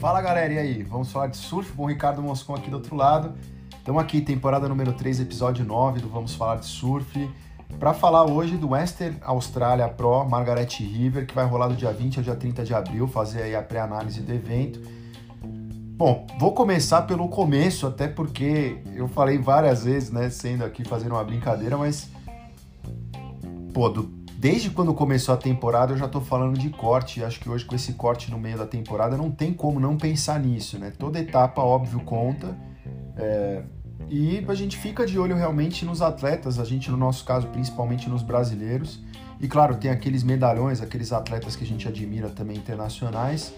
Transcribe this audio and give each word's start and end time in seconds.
Fala 0.00 0.22
galera, 0.22 0.50
e 0.50 0.58
aí? 0.58 0.82
Vamos 0.82 1.12
falar 1.12 1.26
de 1.26 1.36
surf? 1.36 1.70
Bom, 1.72 1.84
Ricardo 1.84 2.22
Moscon 2.22 2.54
aqui 2.54 2.70
do 2.70 2.76
outro 2.78 2.96
lado. 2.96 3.34
Estamos 3.76 4.00
aqui, 4.00 4.22
temporada 4.22 4.66
número 4.66 4.94
3, 4.94 5.20
episódio 5.20 5.62
9 5.62 6.00
do 6.00 6.08
Vamos 6.08 6.34
Falar 6.34 6.56
de 6.56 6.64
Surf, 6.64 7.30
para 7.78 7.92
falar 7.92 8.24
hoje 8.24 8.56
do 8.56 8.70
Western 8.70 9.18
Australia 9.20 9.86
Pro 9.90 10.24
Margaret 10.24 10.68
River, 10.78 11.26
que 11.26 11.34
vai 11.34 11.44
rolar 11.44 11.68
do 11.68 11.76
dia 11.76 11.92
20 11.92 12.16
ao 12.16 12.24
dia 12.24 12.34
30 12.34 12.64
de 12.64 12.72
abril, 12.72 13.06
fazer 13.06 13.42
aí 13.42 13.54
a 13.54 13.60
pré-análise 13.60 14.22
do 14.22 14.32
evento. 14.32 14.80
Bom, 15.42 16.26
vou 16.38 16.54
começar 16.54 17.02
pelo 17.02 17.28
começo, 17.28 17.86
até 17.86 18.08
porque 18.08 18.78
eu 18.94 19.06
falei 19.06 19.36
várias 19.36 19.84
vezes, 19.84 20.10
né, 20.10 20.30
sendo 20.30 20.64
aqui 20.64 20.82
fazendo 20.82 21.12
uma 21.12 21.24
brincadeira, 21.24 21.76
mas 21.76 22.08
pô, 23.74 23.90
do, 23.90 24.04
desde 24.40 24.70
quando 24.70 24.94
começou 24.94 25.34
a 25.34 25.36
temporada 25.36 25.92
eu 25.92 25.98
já 25.98 26.08
tô 26.08 26.18
falando 26.18 26.56
de 26.56 26.70
corte, 26.70 27.22
acho 27.22 27.38
que 27.38 27.46
hoje 27.46 27.62
com 27.62 27.74
esse 27.74 27.92
corte 27.92 28.30
no 28.30 28.38
meio 28.38 28.56
da 28.56 28.64
temporada 28.64 29.14
não 29.14 29.30
tem 29.30 29.52
como 29.52 29.78
não 29.78 29.98
pensar 29.98 30.40
nisso, 30.40 30.78
né? 30.78 30.90
Toda 30.98 31.20
etapa, 31.20 31.60
óbvio, 31.60 32.00
conta. 32.00 32.56
É, 33.18 33.62
e 34.08 34.42
a 34.48 34.54
gente 34.54 34.78
fica 34.78 35.06
de 35.06 35.18
olho 35.18 35.36
realmente 35.36 35.84
nos 35.84 36.00
atletas, 36.00 36.58
a 36.58 36.64
gente 36.64 36.90
no 36.90 36.96
nosso 36.96 37.22
caso, 37.22 37.48
principalmente 37.48 38.08
nos 38.08 38.22
brasileiros. 38.22 39.04
E 39.38 39.46
claro, 39.46 39.76
tem 39.76 39.90
aqueles 39.90 40.22
medalhões, 40.22 40.80
aqueles 40.80 41.12
atletas 41.12 41.54
que 41.54 41.62
a 41.62 41.66
gente 41.66 41.86
admira 41.86 42.30
também 42.30 42.56
internacionais 42.56 43.52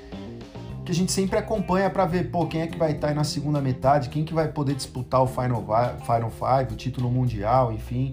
que 0.84 0.90
a 0.90 0.94
gente 0.94 1.12
sempre 1.12 1.38
acompanha 1.38 1.88
para 1.88 2.04
ver, 2.04 2.28
pô, 2.28 2.44
quem 2.44 2.62
é 2.62 2.66
que 2.66 2.76
vai 2.76 2.90
estar 2.90 3.06
tá 3.06 3.08
aí 3.12 3.14
na 3.14 3.22
segunda 3.22 3.60
metade, 3.60 4.08
quem 4.08 4.24
que 4.24 4.34
vai 4.34 4.48
poder 4.48 4.74
disputar 4.74 5.22
o 5.22 5.28
Final, 5.28 5.64
Final 6.00 6.28
Five, 6.28 6.74
o 6.74 6.76
título 6.76 7.08
mundial, 7.08 7.72
enfim. 7.72 8.10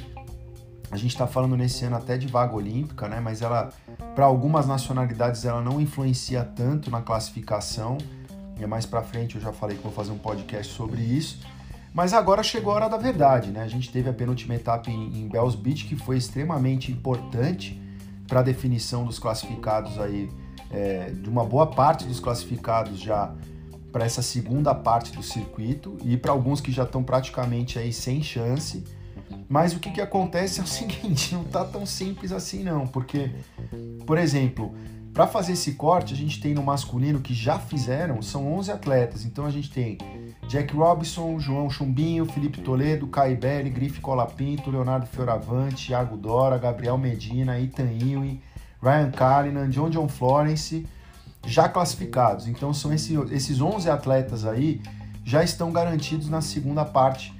A 0.91 0.97
gente 0.97 1.11
está 1.11 1.27
falando 1.27 1.55
nesse 1.55 1.85
ano 1.85 1.95
até 1.95 2.17
de 2.17 2.27
vaga 2.27 2.55
olímpica, 2.55 3.07
né? 3.07 3.19
Mas 3.19 3.41
ela, 3.41 3.69
para 4.15 4.25
algumas 4.25 4.65
nacionalidades, 4.65 5.45
ela 5.45 5.61
não 5.61 5.79
influencia 5.79 6.43
tanto 6.43 6.89
na 6.89 7.01
classificação. 7.01 7.97
E 8.59 8.65
mais 8.65 8.85
para 8.85 9.01
frente 9.01 9.35
eu 9.35 9.41
já 9.41 9.53
falei 9.53 9.77
que 9.77 9.83
vou 9.83 9.91
fazer 9.91 10.11
um 10.11 10.17
podcast 10.17 10.73
sobre 10.73 11.01
isso. 11.01 11.39
Mas 11.93 12.13
agora 12.13 12.43
chegou 12.43 12.71
a 12.73 12.75
hora 12.75 12.89
da 12.89 12.97
verdade, 12.97 13.51
né? 13.51 13.63
A 13.63 13.67
gente 13.67 13.91
teve 13.91 14.09
a 14.09 14.13
penúltima 14.13 14.55
etapa 14.55 14.89
em, 14.89 15.21
em 15.21 15.27
Bells 15.27 15.57
Beach, 15.57 15.85
que 15.85 15.95
foi 15.95 16.17
extremamente 16.17 16.91
importante 16.91 17.79
para 18.27 18.41
a 18.41 18.43
definição 18.43 19.05
dos 19.05 19.17
classificados 19.17 19.99
aí 19.99 20.29
é, 20.71 21.11
de 21.11 21.29
uma 21.29 21.43
boa 21.43 21.67
parte 21.67 22.05
dos 22.05 22.19
classificados 22.19 22.99
já 22.99 23.33
para 23.91 24.05
essa 24.05 24.21
segunda 24.21 24.73
parte 24.75 25.11
do 25.11 25.23
circuito 25.23 25.97
e 26.03 26.15
para 26.15 26.31
alguns 26.31 26.61
que 26.61 26.71
já 26.71 26.83
estão 26.83 27.03
praticamente 27.03 27.79
aí 27.79 27.91
sem 27.91 28.21
chance. 28.21 28.83
Mas 29.49 29.73
o 29.73 29.79
que, 29.79 29.89
que 29.89 29.99
acontece 29.99 30.59
é 30.59 30.63
o 30.63 30.67
seguinte, 30.69 31.33
não 31.33 31.43
tá 31.43 31.65
tão 31.65 31.85
simples 31.85 32.31
assim 32.31 32.63
não, 32.63 32.85
porque, 32.85 33.31
por 34.05 34.19
exemplo, 34.19 34.75
para 35.11 35.25
fazer 35.25 35.53
esse 35.53 35.73
corte, 35.73 36.13
a 36.13 36.17
gente 36.17 36.39
tem 36.39 36.53
no 36.53 36.61
masculino 36.61 37.19
que 37.19 37.33
já 37.33 37.57
fizeram, 37.57 38.21
são 38.21 38.53
11 38.53 38.71
atletas. 38.71 39.25
Então 39.25 39.45
a 39.45 39.49
gente 39.49 39.71
tem 39.71 39.97
Jack 40.47 40.73
Robinson, 40.73 41.39
João 41.39 41.69
Chumbinho, 41.69 42.25
Felipe 42.25 42.61
Toledo, 42.61 43.07
Kai 43.07 43.35
Belli, 43.35 43.69
Grife 43.69 43.99
Colapinto, 43.99 44.69
Leonardo 44.69 45.07
Fioravante, 45.07 45.87
Thiago 45.87 46.15
Dora, 46.15 46.57
Gabriel 46.57 46.97
Medina, 46.97 47.59
Ethan 47.59 47.91
Ewing, 47.91 48.39
Ryan 48.81 49.11
Cullinan, 49.11 49.69
John 49.69 49.89
John 49.89 50.07
Florence, 50.07 50.85
já 51.45 51.67
classificados. 51.67 52.47
Então 52.47 52.73
são 52.73 52.93
esse, 52.93 53.15
esses 53.31 53.59
11 53.59 53.89
atletas 53.89 54.45
aí 54.45 54.81
já 55.25 55.43
estão 55.43 55.71
garantidos 55.71 56.29
na 56.29 56.39
segunda 56.39 56.85
parte 56.85 57.37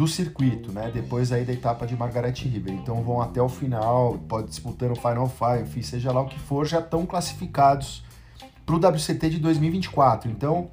do 0.00 0.08
circuito, 0.08 0.72
né? 0.72 0.90
Depois 0.90 1.30
aí 1.30 1.44
da 1.44 1.52
etapa 1.52 1.86
de 1.86 1.94
Margaret 1.94 2.32
River. 2.32 2.72
Então 2.72 3.02
vão 3.02 3.20
até 3.20 3.42
o 3.42 3.50
final, 3.50 4.16
pode 4.26 4.48
disputando 4.48 4.92
o 4.92 4.96
Final 4.96 5.28
Five, 5.28 5.64
enfim, 5.64 5.82
seja 5.82 6.10
lá 6.10 6.22
o 6.22 6.26
que 6.26 6.38
for, 6.38 6.66
já 6.66 6.78
estão 6.78 7.04
classificados 7.04 8.02
para 8.64 8.74
o 8.74 8.78
WCT 8.78 9.28
de 9.28 9.38
2024. 9.38 10.30
Então 10.30 10.70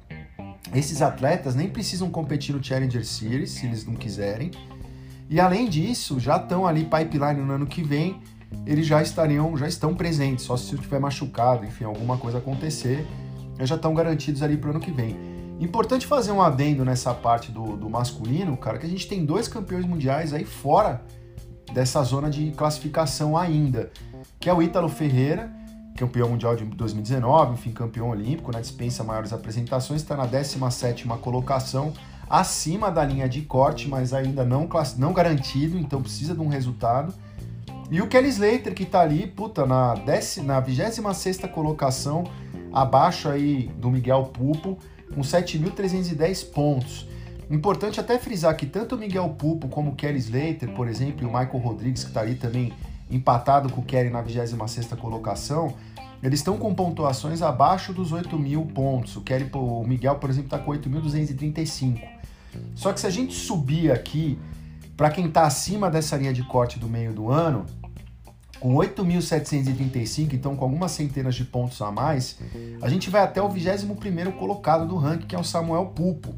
esses 0.74 1.02
atletas 1.02 1.54
nem 1.54 1.68
precisam 1.68 2.08
competir 2.08 2.54
no 2.54 2.64
Challenger 2.64 3.04
Series, 3.04 3.50
se 3.50 3.66
eles 3.66 3.84
não 3.84 3.94
quiserem. 3.94 4.50
E 5.28 5.38
além 5.38 5.68
disso, 5.68 6.18
já 6.18 6.38
estão 6.38 6.66
ali 6.66 6.84
pipeline 6.84 7.42
no 7.42 7.52
ano 7.52 7.66
que 7.66 7.82
vem 7.82 8.18
eles 8.64 8.86
já 8.86 9.02
estariam, 9.02 9.54
já 9.58 9.68
estão 9.68 9.94
presentes, 9.94 10.46
só 10.46 10.56
se 10.56 10.74
tiver 10.74 10.98
machucado, 10.98 11.66
enfim, 11.66 11.84
alguma 11.84 12.16
coisa 12.16 12.38
acontecer, 12.38 13.06
já 13.60 13.74
estão 13.74 13.92
garantidos 13.92 14.42
ali 14.42 14.56
para 14.56 14.68
o 14.68 14.70
ano 14.70 14.80
que 14.80 14.90
vem. 14.90 15.37
Importante 15.60 16.06
fazer 16.06 16.30
um 16.30 16.40
adendo 16.40 16.84
nessa 16.84 17.12
parte 17.12 17.50
do, 17.50 17.76
do 17.76 17.90
masculino, 17.90 18.56
cara, 18.56 18.78
que 18.78 18.86
a 18.86 18.88
gente 18.88 19.08
tem 19.08 19.24
dois 19.24 19.48
campeões 19.48 19.84
mundiais 19.84 20.32
aí 20.32 20.44
fora 20.44 21.02
dessa 21.72 22.02
zona 22.02 22.30
de 22.30 22.52
classificação 22.52 23.36
ainda, 23.36 23.90
que 24.38 24.48
é 24.48 24.54
o 24.54 24.62
Ítalo 24.62 24.88
Ferreira, 24.88 25.52
campeão 25.96 26.28
mundial 26.28 26.54
de 26.54 26.64
2019, 26.64 27.54
enfim, 27.54 27.72
campeão 27.72 28.10
olímpico, 28.10 28.52
né, 28.52 28.60
dispensa 28.60 29.02
maiores 29.02 29.32
apresentações, 29.32 30.00
está 30.00 30.16
na 30.16 30.28
17ª 30.28 31.18
colocação, 31.18 31.92
acima 32.30 32.88
da 32.90 33.04
linha 33.04 33.28
de 33.28 33.42
corte, 33.42 33.88
mas 33.88 34.12
ainda 34.12 34.44
não, 34.44 34.68
não 34.96 35.12
garantido, 35.12 35.76
então 35.76 36.00
precisa 36.00 36.34
de 36.34 36.40
um 36.40 36.48
resultado. 36.48 37.12
E 37.90 38.00
o 38.00 38.06
Kelly 38.06 38.28
Slater, 38.28 38.74
que 38.74 38.84
tá 38.84 39.00
ali, 39.00 39.26
puta, 39.26 39.66
na, 39.66 39.94
décima, 39.94 40.54
na 40.54 40.60
26 40.60 41.38
colocação, 41.52 42.24
abaixo 42.72 43.28
aí 43.28 43.68
do 43.78 43.90
Miguel 43.90 44.24
Pupo, 44.24 44.78
com 45.14 45.20
7.310 45.20 46.50
pontos. 46.50 47.06
Importante 47.50 47.98
até 47.98 48.18
frisar 48.18 48.54
que 48.56 48.66
tanto 48.66 48.94
o 48.94 48.98
Miguel 48.98 49.28
Pupo 49.30 49.68
como 49.68 49.92
o 49.92 49.94
Kelly 49.94 50.18
Slater, 50.18 50.70
por 50.74 50.86
exemplo, 50.86 51.22
e 51.22 51.24
o 51.24 51.28
Michael 51.28 51.58
Rodrigues, 51.58 52.04
que 52.04 52.10
está 52.10 52.20
ali 52.20 52.34
também 52.34 52.72
empatado 53.10 53.70
com 53.70 53.80
o 53.80 53.84
Kelly 53.84 54.10
na 54.10 54.20
26 54.20 54.86
colocação, 55.00 55.74
eles 56.22 56.40
estão 56.40 56.58
com 56.58 56.74
pontuações 56.74 57.40
abaixo 57.40 57.92
dos 57.92 58.12
8 58.12 58.38
mil 58.38 58.66
pontos. 58.66 59.16
O, 59.16 59.22
Kelly, 59.22 59.48
o 59.54 59.84
Miguel, 59.84 60.16
por 60.16 60.28
exemplo, 60.28 60.46
está 60.46 60.58
com 60.58 60.72
8.235. 60.72 62.02
Só 62.74 62.92
que 62.92 63.00
se 63.00 63.06
a 63.06 63.10
gente 63.10 63.34
subir 63.34 63.92
aqui, 63.92 64.38
para 64.96 65.10
quem 65.10 65.26
está 65.26 65.44
acima 65.44 65.90
dessa 65.90 66.16
linha 66.16 66.32
de 66.32 66.42
corte 66.42 66.78
do 66.78 66.88
meio 66.88 67.12
do 67.12 67.30
ano, 67.30 67.64
com 68.60 68.74
8.735, 68.74 70.32
então 70.32 70.56
com 70.56 70.64
algumas 70.64 70.92
centenas 70.92 71.34
de 71.34 71.44
pontos 71.44 71.80
a 71.80 71.90
mais, 71.90 72.38
a 72.82 72.88
gente 72.88 73.10
vai 73.10 73.22
até 73.22 73.40
o 73.40 73.48
21º 73.48 74.32
colocado 74.32 74.86
do 74.86 74.96
ranking, 74.96 75.26
que 75.26 75.36
é 75.36 75.38
o 75.38 75.44
Samuel 75.44 75.86
Pupo, 75.86 76.34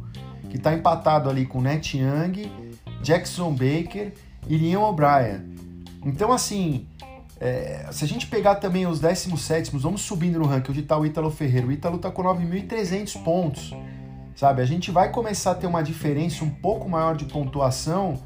que 0.49 0.57
está 0.57 0.75
empatado 0.75 1.31
ali 1.31 1.47
com 1.47 1.61
Net 1.61 1.97
Young, 1.97 2.51
Jackson 3.03 3.53
Baker 3.53 4.13
e 4.49 4.57
Liam 4.57 4.83
O'Brien. 4.83 5.51
Então, 6.05 6.33
assim, 6.33 6.87
é, 7.39 7.87
se 7.91 8.05
a 8.05 8.09
gente 8.09 8.27
pegar 8.27 8.57
também 8.57 8.87
os 8.87 9.01
17 9.01 9.71
vamos 9.79 10.03
subindo 10.03 10.39
no 10.39 10.47
ranking, 10.47 10.73
onde 10.73 10.81
está 10.81 10.99
o 10.99 11.07
Ítalo 11.07 11.31
Ferreira. 11.31 11.67
O 11.67 11.73
Ítalo 11.73 11.97
está 11.97 12.11
com 12.11 12.23
9.300 12.23 13.23
pontos, 13.23 13.75
sabe? 14.37 14.61
A 14.61 14.67
gente 14.67 14.91
vai 14.91 15.11
começar 15.11 15.53
a 15.53 15.55
ter 15.55 15.67
uma 15.67 15.83
diferença 15.83 16.45
um 16.45 16.51
pouco 16.51 16.89
maior 16.89 17.17
de 17.17 17.25
pontuação 17.25 18.19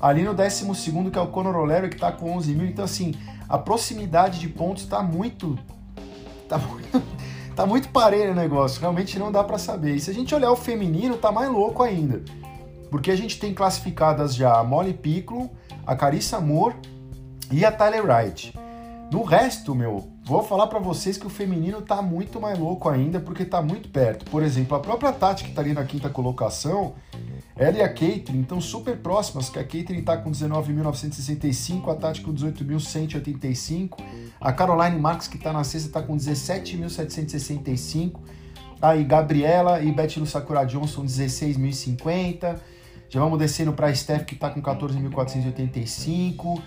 ali 0.00 0.22
no 0.22 0.34
12 0.34 0.66
que 1.10 1.18
é 1.18 1.22
o 1.22 1.28
Conor 1.28 1.56
O'Leary, 1.56 1.88
que 1.88 1.94
está 1.94 2.10
com 2.10 2.32
11 2.32 2.54
mil. 2.54 2.66
Então, 2.66 2.84
assim, 2.84 3.14
a 3.48 3.58
proximidade 3.58 4.38
de 4.38 4.48
pontos 4.48 4.84
está 4.84 5.02
muito. 5.02 5.58
Tá 6.48 6.58
muito. 6.58 7.02
Tá 7.56 7.64
muito 7.64 7.88
parelho 7.88 8.32
o 8.32 8.34
negócio, 8.34 8.82
realmente 8.82 9.18
não 9.18 9.32
dá 9.32 9.42
para 9.42 9.56
saber. 9.56 9.94
E 9.94 9.98
se 9.98 10.10
a 10.10 10.12
gente 10.12 10.34
olhar 10.34 10.52
o 10.52 10.56
feminino, 10.56 11.16
tá 11.16 11.32
mais 11.32 11.50
louco 11.50 11.82
ainda. 11.82 12.22
Porque 12.90 13.10
a 13.10 13.16
gente 13.16 13.38
tem 13.38 13.54
classificadas 13.54 14.34
já 14.34 14.58
a 14.58 14.62
Molly 14.62 14.92
Piccolo, 14.92 15.48
a 15.86 15.96
Carissa 15.96 16.38
Moore 16.38 16.76
e 17.50 17.64
a 17.64 17.72
Tyler 17.72 18.04
Wright. 18.04 18.52
No 19.10 19.22
resto, 19.22 19.74
meu, 19.74 20.06
vou 20.22 20.42
falar 20.42 20.66
para 20.66 20.78
vocês 20.78 21.16
que 21.16 21.26
o 21.26 21.30
feminino 21.30 21.80
tá 21.80 22.02
muito 22.02 22.40
mais 22.40 22.58
louco 22.58 22.88
ainda, 22.88 23.20
porque 23.20 23.44
tá 23.44 23.62
muito 23.62 23.88
perto. 23.88 24.30
Por 24.30 24.42
exemplo, 24.42 24.76
a 24.76 24.80
própria 24.80 25.12
Tati, 25.12 25.44
que 25.44 25.52
tá 25.52 25.62
ali 25.62 25.72
na 25.72 25.84
quinta 25.84 26.10
colocação, 26.10 26.94
ela 27.58 27.78
e 27.78 27.82
a 27.82 27.88
Caitlyn 27.88 28.42
estão 28.42 28.60
super 28.60 28.98
próximas, 28.98 29.48
que 29.48 29.58
a 29.58 29.64
Caitlyn 29.64 30.00
está 30.00 30.18
com 30.18 30.30
19.965, 30.30 31.90
a 31.90 31.94
Tati 31.94 32.20
com 32.20 32.34
18.185, 32.34 33.98
a 34.38 34.52
Caroline 34.52 35.00
Marques, 35.00 35.26
que 35.26 35.38
está 35.38 35.54
na 35.54 35.64
sexta, 35.64 35.88
está 35.88 36.02
com 36.02 36.14
17.765, 36.14 38.20
aí 38.80 39.02
Gabriela 39.04 39.80
e 39.80 39.90
Betty 39.90 40.24
Sakura 40.26 40.66
Johnson, 40.66 41.06
16.050, 41.06 42.58
já 43.08 43.20
vamos 43.20 43.38
descendo 43.38 43.72
para 43.72 43.86
a 43.86 43.94
Steph, 43.94 44.26
que 44.26 44.34
está 44.34 44.50
com 44.50 44.60
14.485, 44.60 46.60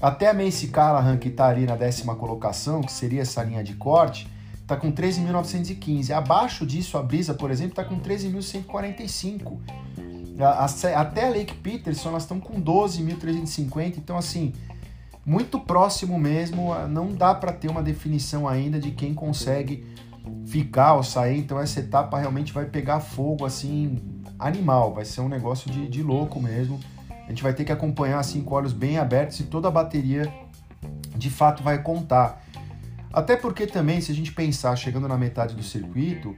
até 0.00 0.30
a 0.30 0.32
Macy 0.32 0.68
Callahan, 0.68 1.18
que 1.18 1.28
está 1.28 1.48
ali 1.48 1.66
na 1.66 1.76
décima 1.76 2.16
colocação, 2.16 2.80
que 2.80 2.92
seria 2.92 3.20
essa 3.20 3.42
linha 3.42 3.62
de 3.62 3.74
corte, 3.74 4.26
está 4.62 4.74
com 4.74 4.90
13.915. 4.90 6.12
Abaixo 6.12 6.64
disso, 6.64 6.96
a 6.96 7.02
Brisa, 7.02 7.34
por 7.34 7.50
exemplo, 7.50 7.72
está 7.72 7.84
com 7.84 8.00
13.145 8.00 9.89
até 10.94 11.26
a 11.26 11.30
Lake 11.30 11.54
Peterson 11.54 12.10
elas 12.10 12.22
estão 12.22 12.40
com 12.40 12.60
12.350, 12.60 13.98
então 13.98 14.16
assim, 14.16 14.52
muito 15.24 15.58
próximo 15.60 16.18
mesmo, 16.18 16.74
não 16.88 17.12
dá 17.12 17.34
para 17.34 17.52
ter 17.52 17.68
uma 17.68 17.82
definição 17.82 18.48
ainda 18.48 18.78
de 18.78 18.90
quem 18.90 19.12
consegue 19.14 19.86
ficar 20.46 20.94
ou 20.94 21.02
sair, 21.02 21.38
então 21.38 21.58
essa 21.58 21.80
etapa 21.80 22.18
realmente 22.18 22.52
vai 22.52 22.64
pegar 22.64 23.00
fogo 23.00 23.44
assim, 23.44 23.98
animal, 24.38 24.94
vai 24.94 25.04
ser 25.04 25.20
um 25.20 25.28
negócio 25.28 25.70
de, 25.70 25.88
de 25.88 26.02
louco 26.02 26.40
mesmo. 26.40 26.80
A 27.26 27.28
gente 27.28 27.42
vai 27.42 27.52
ter 27.52 27.64
que 27.64 27.72
acompanhar 27.72 28.18
assim 28.18 28.42
com 28.42 28.54
olhos 28.54 28.72
bem 28.72 28.98
abertos 28.98 29.38
e 29.40 29.44
toda 29.44 29.68
a 29.68 29.70
bateria 29.70 30.32
de 31.16 31.30
fato 31.30 31.62
vai 31.62 31.82
contar. 31.82 32.42
Até 33.12 33.36
porque 33.36 33.66
também, 33.66 34.00
se 34.00 34.10
a 34.10 34.14
gente 34.14 34.32
pensar 34.32 34.74
chegando 34.76 35.06
na 35.06 35.18
metade 35.18 35.54
do 35.54 35.62
circuito, 35.62 36.34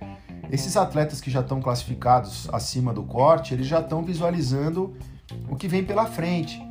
esses 0.50 0.76
atletas 0.76 1.20
que 1.20 1.30
já 1.30 1.40
estão 1.40 1.60
classificados 1.60 2.48
acima 2.52 2.92
do 2.92 3.02
corte, 3.02 3.54
eles 3.54 3.66
já 3.66 3.80
estão 3.80 4.02
visualizando 4.02 4.94
o 5.48 5.56
que 5.56 5.68
vem 5.68 5.84
pela 5.84 6.06
frente. 6.06 6.62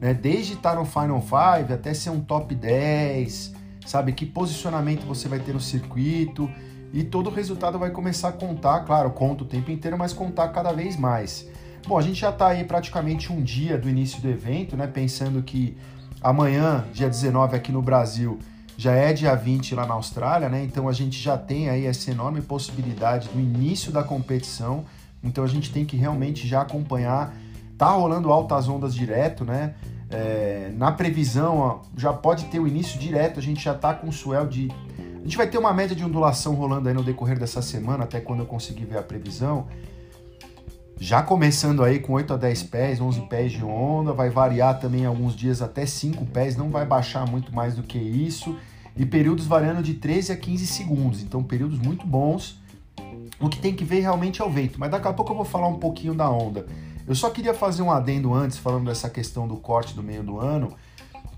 Né? 0.00 0.12
Desde 0.14 0.54
estar 0.54 0.76
no 0.76 0.84
Final 0.84 1.20
5 1.20 1.72
até 1.72 1.94
ser 1.94 2.10
um 2.10 2.20
top 2.20 2.54
10, 2.54 3.54
sabe? 3.86 4.12
Que 4.12 4.26
posicionamento 4.26 5.04
você 5.06 5.28
vai 5.28 5.38
ter 5.38 5.52
no 5.52 5.60
circuito 5.60 6.50
e 6.92 7.02
todo 7.02 7.28
o 7.28 7.32
resultado 7.32 7.78
vai 7.78 7.90
começar 7.90 8.28
a 8.28 8.32
contar, 8.32 8.80
claro, 8.80 9.10
conta 9.10 9.44
o 9.44 9.46
tempo 9.46 9.70
inteiro, 9.70 9.98
mas 9.98 10.12
contar 10.12 10.48
cada 10.48 10.72
vez 10.72 10.96
mais. 10.96 11.48
Bom, 11.86 11.98
a 11.98 12.02
gente 12.02 12.20
já 12.20 12.30
está 12.30 12.48
aí 12.48 12.64
praticamente 12.64 13.32
um 13.32 13.42
dia 13.42 13.76
do 13.76 13.88
início 13.88 14.20
do 14.22 14.28
evento, 14.28 14.76
né? 14.76 14.86
Pensando 14.86 15.42
que 15.42 15.76
amanhã, 16.22 16.84
dia 16.92 17.08
19 17.08 17.56
aqui 17.56 17.72
no 17.72 17.82
Brasil, 17.82 18.38
já 18.76 18.92
é 18.92 19.12
dia 19.12 19.34
20 19.34 19.74
lá 19.74 19.86
na 19.86 19.94
Austrália, 19.94 20.48
né? 20.48 20.62
Então 20.64 20.88
a 20.88 20.92
gente 20.92 21.20
já 21.20 21.38
tem 21.38 21.68
aí 21.68 21.86
essa 21.86 22.10
enorme 22.10 22.42
possibilidade 22.42 23.28
do 23.28 23.38
início 23.38 23.92
da 23.92 24.02
competição. 24.02 24.84
Então 25.22 25.44
a 25.44 25.46
gente 25.46 25.72
tem 25.72 25.84
que 25.84 25.96
realmente 25.96 26.46
já 26.46 26.62
acompanhar. 26.62 27.34
Tá 27.78 27.90
rolando 27.90 28.30
altas 28.30 28.68
ondas 28.68 28.94
direto, 28.94 29.44
né? 29.44 29.74
É, 30.10 30.70
na 30.76 30.92
previsão, 30.92 31.58
ó, 31.58 31.78
já 31.96 32.12
pode 32.12 32.44
ter 32.44 32.60
o 32.60 32.68
início 32.68 32.98
direto, 32.98 33.40
a 33.40 33.42
gente 33.42 33.64
já 33.64 33.74
tá 33.74 33.94
com 33.94 34.08
o 34.08 34.12
swell 34.12 34.46
de. 34.46 34.70
A 35.00 35.24
gente 35.24 35.36
vai 35.36 35.46
ter 35.46 35.56
uma 35.56 35.72
média 35.72 35.96
de 35.96 36.04
ondulação 36.04 36.54
rolando 36.54 36.88
aí 36.88 36.94
no 36.94 37.02
decorrer 37.02 37.38
dessa 37.38 37.62
semana, 37.62 38.04
até 38.04 38.20
quando 38.20 38.40
eu 38.40 38.46
conseguir 38.46 38.84
ver 38.84 38.98
a 38.98 39.02
previsão. 39.02 39.66
Já 40.98 41.22
começando 41.22 41.82
aí 41.82 41.98
com 41.98 42.12
8 42.12 42.34
a 42.34 42.36
10 42.36 42.62
pés, 42.64 43.00
11 43.00 43.22
pés 43.22 43.52
de 43.52 43.64
onda, 43.64 44.12
vai 44.12 44.30
variar 44.30 44.78
também 44.78 45.04
alguns 45.04 45.34
dias 45.34 45.60
até 45.60 45.84
5 45.84 46.24
pés, 46.26 46.56
não 46.56 46.70
vai 46.70 46.86
baixar 46.86 47.28
muito 47.28 47.54
mais 47.54 47.74
do 47.74 47.82
que 47.82 47.98
isso. 47.98 48.56
E 48.96 49.04
períodos 49.04 49.46
variando 49.46 49.82
de 49.82 49.94
13 49.94 50.32
a 50.32 50.36
15 50.36 50.66
segundos, 50.66 51.22
então 51.22 51.42
períodos 51.42 51.78
muito 51.78 52.06
bons. 52.06 52.60
O 53.40 53.48
que 53.48 53.58
tem 53.58 53.74
que 53.74 53.84
ver 53.84 54.00
realmente 54.00 54.40
é 54.40 54.44
o 54.44 54.50
vento, 54.50 54.78
mas 54.78 54.90
daqui 54.90 55.08
a 55.08 55.12
pouco 55.12 55.32
eu 55.32 55.36
vou 55.36 55.44
falar 55.44 55.66
um 55.66 55.78
pouquinho 55.78 56.14
da 56.14 56.30
onda. 56.30 56.64
Eu 57.06 57.14
só 57.14 57.28
queria 57.28 57.52
fazer 57.52 57.82
um 57.82 57.90
adendo 57.90 58.32
antes, 58.32 58.56
falando 58.56 58.86
dessa 58.86 59.10
questão 59.10 59.48
do 59.48 59.56
corte 59.56 59.94
do 59.94 60.02
meio 60.02 60.22
do 60.22 60.38
ano, 60.38 60.74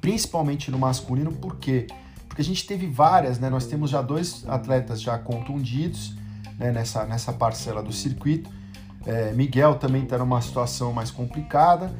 principalmente 0.01 0.71
no 0.71 0.79
masculino, 0.79 1.33
por 1.33 1.57
quê? 1.57 1.87
Porque 2.29 2.43
a 2.43 2.45
gente 2.45 2.67
teve 2.67 2.87
várias, 2.87 3.39
né? 3.39 3.49
Nós 3.49 3.67
temos 3.67 3.89
já 3.89 4.03
dois 4.03 4.47
atletas 4.47 5.01
já 5.01 5.19
contundidos 5.19 6.15
né? 6.59 6.71
nessa, 6.71 7.07
nessa 7.07 7.33
parcela 7.33 7.83
do 7.83 7.93
circuito. 7.93 8.51
É, 9.07 9.33
Miguel 9.33 9.77
também 9.77 10.03
está 10.03 10.19
numa 10.19 10.41
situação 10.41 10.93
mais 10.93 11.11
complicada. 11.11 11.95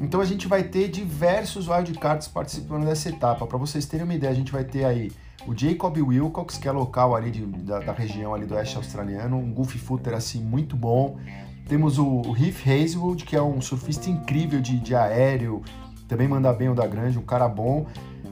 Então 0.00 0.20
a 0.20 0.24
gente 0.24 0.48
vai 0.48 0.62
ter 0.62 0.88
diversos 0.88 1.68
wildcards 1.68 2.28
participando 2.28 2.84
dessa 2.84 3.08
etapa. 3.08 3.46
Para 3.46 3.58
vocês 3.58 3.86
terem 3.86 4.04
uma 4.04 4.14
ideia, 4.14 4.32
a 4.32 4.36
gente 4.36 4.52
vai 4.52 4.64
ter 4.64 4.84
aí 4.84 5.12
o 5.46 5.56
Jacob 5.56 5.96
Wilcox, 5.96 6.58
que 6.58 6.68
é 6.68 6.72
local 6.72 7.14
ali 7.14 7.30
de, 7.30 7.46
da, 7.46 7.78
da, 7.78 7.92
região 7.92 8.34
ali 8.34 8.44
do 8.46 8.54
oeste 8.54 8.76
australiano, 8.76 9.36
um 9.36 9.52
goofy 9.52 9.78
footer 9.78 10.14
assim 10.14 10.42
muito 10.42 10.74
bom. 10.76 11.18
Temos 11.68 11.98
o, 11.98 12.06
o 12.06 12.36
Heath 12.36 12.66
Hazelwood, 12.66 13.24
que 13.24 13.36
é 13.36 13.42
um 13.42 13.60
surfista 13.60 14.10
incrível 14.10 14.60
de, 14.60 14.78
de 14.78 14.94
aéreo, 14.94 15.62
também 16.08 16.28
manda 16.28 16.52
bem 16.52 16.68
o 16.68 16.74
da 16.74 16.86
grande, 16.86 17.18
um 17.18 17.22
cara 17.22 17.48
bom. 17.48 17.86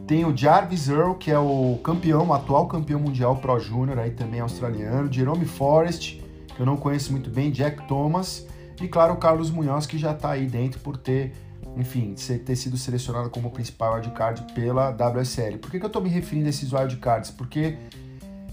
Tem 0.06 0.24
o 0.24 0.36
Jarvis 0.36 0.88
Earl, 0.88 1.14
que 1.14 1.30
é 1.30 1.38
o 1.38 1.78
campeão, 1.82 2.28
o 2.28 2.34
atual 2.34 2.66
campeão 2.66 3.00
mundial 3.00 3.36
Pro 3.36 3.58
Júnior, 3.58 3.98
aí 3.98 4.10
também 4.10 4.40
australiano. 4.40 5.10
Jerome 5.12 5.46
Forrest, 5.46 6.20
que 6.54 6.60
eu 6.60 6.66
não 6.66 6.76
conheço 6.76 7.12
muito 7.12 7.30
bem, 7.30 7.50
Jack 7.50 7.86
Thomas 7.88 8.46
e, 8.80 8.88
claro, 8.88 9.14
o 9.14 9.16
Carlos 9.16 9.50
Munhoz, 9.50 9.86
que 9.86 9.98
já 9.98 10.12
está 10.12 10.30
aí 10.30 10.46
dentro 10.46 10.80
por 10.80 10.96
ter, 10.96 11.32
enfim, 11.76 12.14
ter 12.14 12.56
sido 12.56 12.76
selecionado 12.76 13.30
como 13.30 13.50
principal 13.50 13.94
wildcard 13.94 14.52
pela 14.52 14.90
WSL. 14.90 15.58
Por 15.58 15.70
que, 15.70 15.78
que 15.78 15.84
eu 15.84 15.88
estou 15.88 16.02
me 16.02 16.08
referindo 16.08 16.46
a 16.46 16.50
esses 16.50 16.72
wildcards? 16.72 17.30
Porque 17.30 17.76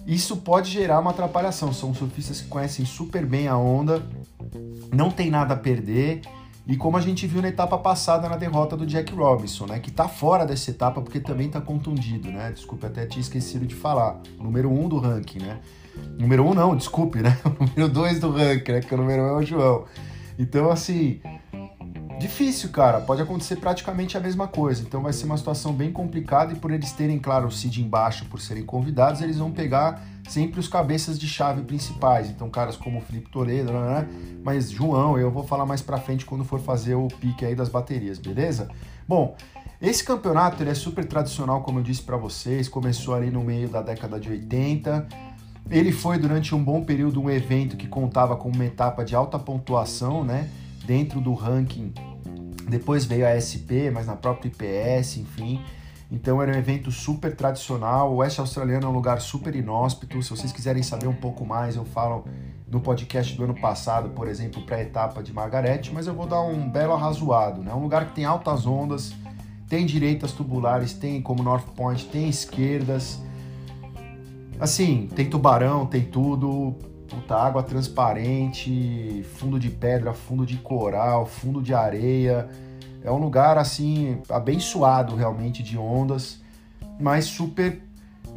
isso 0.05 0.37
pode 0.37 0.69
gerar 0.69 0.99
uma 0.99 1.11
atrapalhação. 1.11 1.73
São 1.73 1.93
surfistas 1.93 2.41
que 2.41 2.47
conhecem 2.47 2.85
super 2.85 3.25
bem 3.25 3.47
a 3.47 3.57
onda, 3.57 4.03
não 4.93 5.09
tem 5.09 5.29
nada 5.29 5.53
a 5.53 5.57
perder. 5.57 6.21
E 6.67 6.77
como 6.77 6.95
a 6.95 7.01
gente 7.01 7.25
viu 7.25 7.41
na 7.41 7.47
etapa 7.47 7.77
passada 7.77 8.29
na 8.29 8.37
derrota 8.37 8.77
do 8.77 8.85
Jack 8.85 9.13
Robinson, 9.13 9.65
né? 9.65 9.79
Que 9.79 9.91
tá 9.91 10.07
fora 10.07 10.45
dessa 10.45 10.69
etapa 10.69 11.01
porque 11.01 11.19
também 11.19 11.49
tá 11.49 11.59
contundido, 11.59 12.29
né? 12.31 12.51
Desculpe, 12.51 12.85
até 12.85 13.05
tinha 13.05 13.21
esquecido 13.21 13.65
de 13.65 13.73
falar. 13.73 14.21
O 14.39 14.43
número 14.43 14.71
um 14.71 14.87
do 14.87 14.99
ranking, 14.99 15.39
né? 15.39 15.59
Número 16.17 16.45
um 16.45 16.53
não, 16.53 16.75
desculpe, 16.75 17.19
né? 17.19 17.37
O 17.45 17.65
número 17.65 17.89
dois 17.89 18.19
do 18.19 18.31
ranking, 18.31 18.73
né? 18.73 18.81
Que 18.81 18.93
o 18.93 18.97
número 18.97 19.23
um 19.23 19.27
é 19.27 19.33
o 19.33 19.43
João. 19.43 19.85
Então, 20.37 20.69
assim, 20.69 21.19
difícil, 22.21 22.69
cara. 22.69 23.01
Pode 23.01 23.21
acontecer 23.21 23.57
praticamente 23.57 24.15
a 24.15 24.19
mesma 24.19 24.47
coisa. 24.47 24.81
Então 24.81 25.01
vai 25.01 25.11
ser 25.11 25.25
uma 25.25 25.37
situação 25.37 25.73
bem 25.73 25.91
complicada 25.91 26.53
e 26.53 26.55
por 26.55 26.71
eles 26.71 26.91
terem, 26.91 27.19
claro, 27.19 27.47
o 27.47 27.51
seed 27.51 27.77
embaixo, 27.77 28.25
por 28.25 28.39
serem 28.39 28.63
convidados, 28.63 29.21
eles 29.21 29.37
vão 29.37 29.51
pegar 29.51 30.01
sempre 30.29 30.59
os 30.59 30.67
cabeças 30.67 31.19
de 31.19 31.27
chave 31.27 31.63
principais. 31.63 32.29
Então, 32.29 32.49
caras 32.49 32.77
como 32.77 32.99
o 32.99 33.01
Felipe 33.01 33.29
Toledo, 33.29 33.73
né? 33.73 34.07
mas 34.43 34.71
João, 34.71 35.17
eu 35.17 35.29
vou 35.31 35.43
falar 35.43 35.65
mais 35.65 35.81
pra 35.81 35.97
frente 35.97 36.25
quando 36.25 36.45
for 36.45 36.59
fazer 36.59 36.95
o 36.95 37.07
pique 37.07 37.43
aí 37.43 37.55
das 37.55 37.67
baterias, 37.67 38.17
beleza? 38.17 38.69
Bom, 39.07 39.35
esse 39.81 40.03
campeonato 40.03 40.61
ele 40.61 40.69
é 40.69 40.75
super 40.75 41.03
tradicional, 41.05 41.61
como 41.61 41.79
eu 41.79 41.83
disse 41.83 42.03
para 42.03 42.15
vocês, 42.15 42.69
começou 42.69 43.15
ali 43.15 43.29
no 43.29 43.43
meio 43.43 43.67
da 43.67 43.81
década 43.81 44.19
de 44.19 44.29
80 44.29 45.07
ele 45.69 45.91
foi 45.91 46.17
durante 46.17 46.53
um 46.53 46.61
bom 46.61 46.83
período 46.83 47.21
um 47.21 47.29
evento 47.29 47.77
que 47.77 47.87
contava 47.87 48.35
com 48.35 48.49
uma 48.49 48.65
etapa 48.65 49.05
de 49.05 49.15
alta 49.15 49.39
pontuação, 49.39 50.23
né? 50.23 50.49
Dentro 50.85 51.21
do 51.21 51.33
ranking. 51.33 51.93
Depois 52.67 53.05
veio 53.05 53.27
a 53.27 53.39
SP, 53.39 53.91
mas 53.91 54.07
na 54.07 54.15
própria 54.15 54.49
IPS, 54.49 55.17
enfim. 55.17 55.61
Então 56.11 56.41
era 56.41 56.51
um 56.51 56.55
evento 56.55 56.91
super 56.91 57.35
tradicional. 57.35 58.11
O 58.11 58.17
Oeste 58.17 58.39
Australiano 58.39 58.85
é 58.85 58.89
um 58.89 58.93
lugar 58.93 59.21
super 59.21 59.55
inóspito. 59.55 60.21
Se 60.21 60.29
vocês 60.29 60.51
quiserem 60.51 60.83
saber 60.83 61.07
um 61.07 61.13
pouco 61.13 61.45
mais, 61.45 61.75
eu 61.75 61.85
falo 61.85 62.25
no 62.67 62.79
podcast 62.79 63.35
do 63.35 63.43
ano 63.43 63.55
passado, 63.59 64.09
por 64.09 64.27
exemplo, 64.27 64.61
para 64.63 64.77
a 64.77 64.81
etapa 64.81 65.21
de 65.23 65.33
Margaret, 65.33 65.81
mas 65.93 66.07
eu 66.07 66.13
vou 66.13 66.27
dar 66.27 66.41
um 66.41 66.69
belo 66.69 66.93
arrazoado. 66.93 67.61
É 67.61 67.65
né? 67.65 67.73
um 67.73 67.81
lugar 67.81 68.07
que 68.07 68.15
tem 68.15 68.25
altas 68.25 68.65
ondas, 68.65 69.13
tem 69.67 69.85
direitas 69.85 70.31
tubulares, 70.31 70.93
tem 70.93 71.21
como 71.21 71.43
North 71.43 71.67
Point, 71.75 72.05
tem 72.05 72.29
esquerdas 72.29 73.19
Assim, 74.61 75.09
tem 75.15 75.27
tubarão, 75.27 75.87
tem 75.87 76.03
tudo. 76.03 76.75
Puta, 77.11 77.35
água 77.35 77.61
transparente, 77.61 79.21
fundo 79.35 79.59
de 79.59 79.69
pedra, 79.69 80.13
fundo 80.13 80.45
de 80.45 80.55
coral, 80.55 81.25
fundo 81.25 81.61
de 81.61 81.73
areia. 81.73 82.47
É 83.03 83.11
um 83.11 83.17
lugar 83.17 83.57
assim 83.57 84.21
abençoado 84.29 85.13
realmente 85.13 85.61
de 85.61 85.77
ondas, 85.77 86.39
mas 86.97 87.25
super 87.25 87.81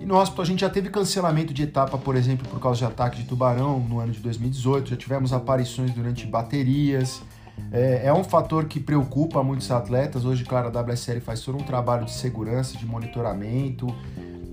inóspito. 0.01 0.43
A 0.43 0.45
gente 0.45 0.63
já 0.63 0.69
teve 0.69 0.91
cancelamento 0.91 1.55
de 1.55 1.63
etapa, 1.63 1.97
por 1.97 2.17
exemplo, 2.17 2.49
por 2.49 2.59
causa 2.59 2.79
de 2.79 2.85
ataque 2.87 3.23
de 3.23 3.29
tubarão 3.29 3.79
no 3.79 4.01
ano 4.01 4.11
de 4.11 4.19
2018. 4.19 4.91
Já 4.91 4.97
tivemos 4.97 5.33
aparições 5.33 5.93
durante 5.93 6.27
baterias. 6.27 7.23
É, 7.71 8.07
é, 8.07 8.13
um 8.13 8.25
fator 8.25 8.65
que 8.65 8.81
preocupa 8.81 9.41
muitos 9.41 9.71
atletas. 9.71 10.25
Hoje, 10.25 10.45
claro, 10.45 10.77
a 10.77 10.81
WSL 10.81 11.21
faz 11.21 11.41
todo 11.43 11.57
um 11.57 11.63
trabalho 11.63 12.07
de 12.07 12.13
segurança, 12.13 12.77
de 12.77 12.85
monitoramento, 12.85 13.87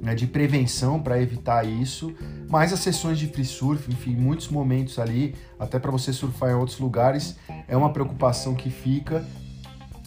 né, 0.01 0.15
de 0.15 0.25
prevenção 0.25 1.00
para 1.00 1.22
evitar 1.22 1.65
isso, 1.65 2.13
mas 2.50 2.74
as 2.74 2.79
sessões 2.79 3.20
de 3.20 3.27
free 3.27 3.46
surf, 3.46 3.89
enfim, 3.91 4.15
muitos 4.15 4.50
momentos 4.50 4.98
ali, 4.98 5.36
até 5.60 5.77
para 5.77 5.91
você 5.91 6.12
surfar 6.12 6.50
em 6.50 6.55
outros 6.55 6.79
lugares, 6.79 7.38
é 7.67 7.77
uma 7.77 7.93
preocupação 7.93 8.55
que 8.55 8.70
fica. 8.70 9.24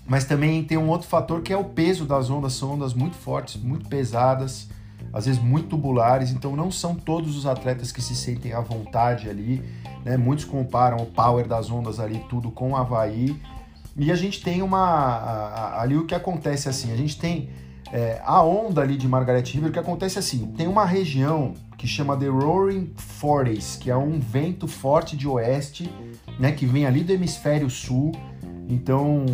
Mas 0.07 0.25
também 0.25 0.63
tem 0.65 0.77
um 0.77 0.89
outro 0.89 1.09
fator 1.09 1.41
que 1.41 1.53
é 1.53 1.57
o 1.57 1.65
peso 1.65 2.05
das 2.05 2.29
ondas, 2.29 2.53
são 2.55 2.73
ondas 2.73 2.93
muito 2.93 3.17
fortes, 3.17 3.57
muito 3.57 3.89
pesadas, 3.89 4.69
às 5.13 5.27
vezes 5.27 5.41
muito 5.41 5.69
tubulares, 5.69 6.31
então 6.31 6.57
não 6.57 6.71
são 6.71 6.95
todos 6.95 7.37
os 7.37 7.47
atletas 7.47 7.93
que 7.93 8.03
se 8.03 8.15
sentem 8.15 8.53
à 8.53 8.61
vontade 8.61 9.31
ali, 9.31 9.63
né? 10.05 10.17
Muitos 10.17 10.45
comparam 10.45 10.99
o 10.99 11.07
power 11.07 11.47
das 11.47 11.71
ondas 11.71 12.01
ali 12.01 12.23
tudo 12.29 12.51
com 12.51 12.73
o 12.73 12.77
Havaí. 12.77 13.41
E 13.97 14.11
a 14.11 14.17
gente 14.17 14.43
tem 14.43 14.61
uma 14.61 15.79
ali 15.81 15.97
o 15.97 16.05
que 16.05 16.15
acontece 16.15 16.69
assim, 16.69 16.93
a 16.93 16.97
gente 16.97 17.17
tem 17.17 17.49
é, 17.95 18.21
a 18.25 18.43
onda 18.43 18.81
ali 18.81 18.97
de 18.97 19.07
Margaret 19.07 19.45
River, 19.45 19.71
o 19.71 19.73
que 19.73 19.79
acontece 19.79 20.19
assim, 20.19 20.47
tem 20.57 20.67
uma 20.67 20.85
região 20.85 21.55
que 21.79 21.87
chama 21.87 22.17
The 22.17 22.27
Roaring 22.27 22.93
Forties, 22.97 23.77
que 23.77 23.89
é 23.89 23.97
um 23.97 24.19
vento 24.19 24.67
forte 24.67 25.17
de 25.17 25.29
oeste, 25.29 25.89
né, 26.37 26.51
que 26.51 26.67
vem 26.67 26.87
ali 26.87 27.05
do 27.05 27.13
hemisfério 27.13 27.71
sul, 27.71 28.11
então 28.69 29.25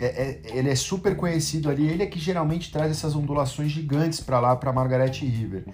é, 0.00 0.06
é, 0.06 0.40
ele 0.46 0.68
é 0.68 0.74
super 0.74 1.16
conhecido 1.16 1.70
ali, 1.70 1.86
ele 1.86 2.02
é 2.02 2.06
que 2.06 2.18
geralmente 2.18 2.72
traz 2.72 2.90
essas 2.90 3.14
ondulações 3.14 3.70
gigantes 3.70 4.18
para 4.18 4.40
lá, 4.40 4.56
para 4.56 4.72
Margaret 4.72 5.12
River. 5.12 5.64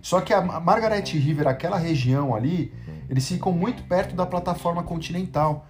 Só 0.00 0.20
que 0.20 0.32
a 0.32 0.40
Margaret 0.40 1.02
River, 1.02 1.48
aquela 1.48 1.78
região 1.78 2.32
ali, 2.32 2.72
eles 3.10 3.26
ficam 3.26 3.50
muito 3.50 3.82
perto 3.88 4.14
da 4.14 4.24
plataforma 4.24 4.84
continental. 4.84 5.66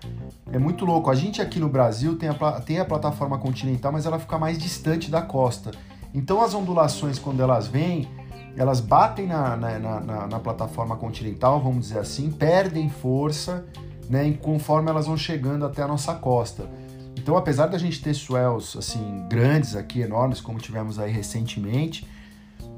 É 0.52 0.59
muito 0.59 0.85
louco. 0.85 1.11
A 1.11 1.14
gente 1.14 1.40
aqui 1.40 1.59
no 1.59 1.71
Brasil 1.71 2.16
tem 2.19 2.28
a, 2.28 2.61
tem 2.61 2.78
a 2.78 2.85
plataforma 2.85 3.38
continental, 3.38 3.90
mas 3.90 4.04
ela 4.04 4.19
fica 4.19 4.38
mais 4.38 4.59
distante 4.59 5.11
da 5.11 5.23
costa. 5.23 5.71
Então 6.14 6.42
as 6.42 6.54
ondulações, 6.54 7.19
quando 7.19 7.40
elas 7.40 7.66
vêm, 7.66 8.09
elas 8.57 8.81
batem 8.81 9.26
na, 9.26 9.57
na, 9.57 9.78
na, 9.78 10.26
na 10.26 10.38
plataforma 10.38 10.97
continental, 10.97 11.61
vamos 11.61 11.88
dizer 11.88 11.99
assim, 11.99 12.31
perdem 12.31 12.90
força 12.90 13.64
né, 14.09 14.31
conforme 14.42 14.90
elas 14.90 15.07
vão 15.07 15.16
chegando 15.16 15.64
até 15.64 15.83
a 15.83 15.88
nossa 15.88 16.14
costa. 16.14 16.69
Então, 17.16 17.37
apesar 17.37 17.66
da 17.66 17.78
gente 17.78 18.02
ter 18.02 18.14
swells 18.14 18.76
assim 18.76 19.26
grandes 19.28 19.76
aqui, 19.76 20.00
enormes, 20.00 20.40
como 20.40 20.59
tivemos 20.59 20.99
aí 20.99 21.11
recentemente, 21.11 22.07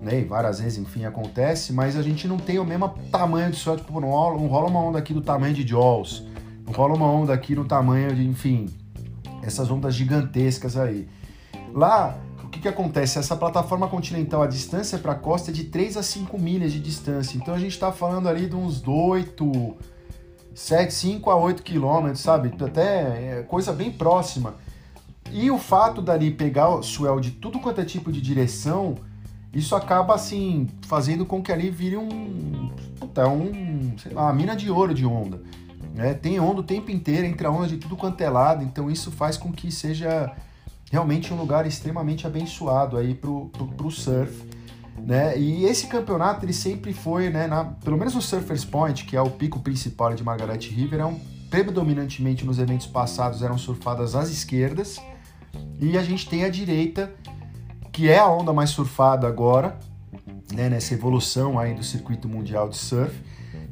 né? 0.01 0.21
E 0.21 0.25
várias 0.25 0.61
vezes, 0.61 0.79
enfim, 0.79 1.05
acontece, 1.05 1.73
mas 1.73 1.97
a 1.97 2.03
gente 2.03 2.29
não 2.29 2.37
tem 2.37 2.59
o 2.59 2.65
mesmo 2.65 2.89
tamanho 3.11 3.51
de 3.51 3.57
swell, 3.57 3.77
tipo, 3.77 4.01
não 4.01 4.11
rola, 4.11 4.39
não 4.39 4.47
rola 4.47 4.69
uma 4.69 4.81
onda 4.81 4.99
aqui 4.99 5.15
do 5.15 5.23
tamanho 5.23 5.55
de 5.55 5.67
Jaws, 5.67 6.27
não 6.67 6.73
rola 6.73 6.95
uma 6.95 7.07
onda 7.07 7.33
aqui 7.33 7.55
no 7.55 7.65
tamanho 7.65 8.15
de, 8.15 8.27
enfim, 8.27 8.69
essas 9.43 9.71
ondas 9.71 9.95
gigantescas 9.95 10.77
aí. 10.77 11.09
Lá, 11.73 12.17
que, 12.65 12.69
acontece? 12.69 13.19
Essa 13.19 13.37
plataforma 13.37 13.87
continental, 13.89 14.43
a 14.43 14.47
distância 14.47 14.99
para 14.99 15.13
a 15.13 15.15
costa 15.15 15.51
é 15.51 15.55
de 15.55 15.65
3 15.65 15.99
a 15.99 16.03
5 16.03 16.39
milhas 16.39 16.73
de 16.73 16.81
distância. 16.81 17.37
Então 17.37 17.53
a 17.53 17.59
gente 17.59 17.73
está 17.73 17.93
falando 17.93 18.27
ali 18.27 18.49
de 18.49 18.57
uns 18.57 18.83
8, 18.87 19.77
7, 20.55 20.93
5 20.93 21.31
a 21.31 21.37
8 21.37 21.63
quilômetros, 21.63 22.21
sabe? 22.21 22.53
Até 22.65 23.41
é 23.41 23.45
coisa 23.47 23.73
bem 23.73 23.93
próxima. 23.93 24.55
E 25.31 25.51
o 25.51 25.59
fato 25.59 26.01
dali 26.01 26.31
pegar 26.31 26.71
o 26.71 26.83
swell 26.83 27.21
de 27.21 27.33
tudo 27.33 27.61
quanto 27.61 27.83
é 27.83 27.85
tipo 27.85 28.11
de 28.11 28.21
direção, 28.21 28.95
isso 29.53 29.77
acaba 29.77 30.15
assim 30.15 30.69
fazendo 30.87 31.27
com 31.27 31.43
que 31.43 31.53
ali 31.53 31.71
vire 31.71 31.99
um, 31.99 32.71
puta, 32.99 33.29
um, 33.29 33.93
sei 33.99 34.13
lá, 34.13 34.23
uma 34.23 34.33
mina 34.33 34.57
de 34.57 34.71
ouro 34.71 34.95
de 34.95 35.05
onda. 35.05 35.43
Né? 35.95 36.15
Tem 36.15 36.41
onda 36.41 36.61
o 36.61 36.65
tempo 36.65 36.91
inteiro, 36.91 37.27
entra 37.27 37.51
onda 37.51 37.69
de 37.69 37.77
tudo 37.77 37.95
quanto 37.95 38.21
é 38.23 38.31
lado, 38.31 38.65
então 38.65 38.91
isso 38.91 39.11
faz 39.11 39.37
com 39.37 39.53
que 39.53 39.71
seja 39.71 40.35
realmente 40.91 41.33
um 41.33 41.37
lugar 41.37 41.67
extremamente 41.67 42.27
abençoado 42.27 42.97
aí 42.97 43.15
pro, 43.15 43.47
pro, 43.47 43.67
pro 43.69 43.91
surf. 43.91 44.45
Né? 44.99 45.39
E 45.39 45.65
esse 45.65 45.87
campeonato 45.87 46.45
ele 46.45 46.53
sempre 46.53 46.93
foi, 46.93 47.29
né, 47.29 47.47
na, 47.47 47.65
pelo 47.65 47.97
menos 47.97 48.15
no 48.15 48.23
Surfers 48.23 48.65
Point, 48.65 49.05
que 49.05 49.17
é 49.17 49.21
o 49.21 49.31
pico 49.31 49.61
principal 49.61 50.15
de 50.15 50.23
Margaret 50.23 50.61
River, 50.61 51.01
é 51.01 51.05
um, 51.05 51.19
predominantemente 51.51 52.45
nos 52.45 52.59
eventos 52.59 52.87
passados 52.87 53.43
eram 53.43 53.59
surfadas 53.59 54.15
às 54.15 54.31
esquerdas, 54.31 55.01
e 55.81 55.99
a 55.99 56.03
gente 56.03 56.29
tem 56.29 56.45
a 56.45 56.49
direita, 56.49 57.13
que 57.93 58.09
é 58.09 58.19
a 58.19 58.29
onda 58.29 58.53
mais 58.53 58.71
surfada 58.71 59.27
agora, 59.27 59.79
né, 60.55 60.69
nessa 60.69 60.95
evolução 60.95 61.59
aí 61.59 61.75
do 61.75 61.83
circuito 61.83 62.29
mundial 62.29 62.69
de 62.69 62.77
surf 62.77 63.15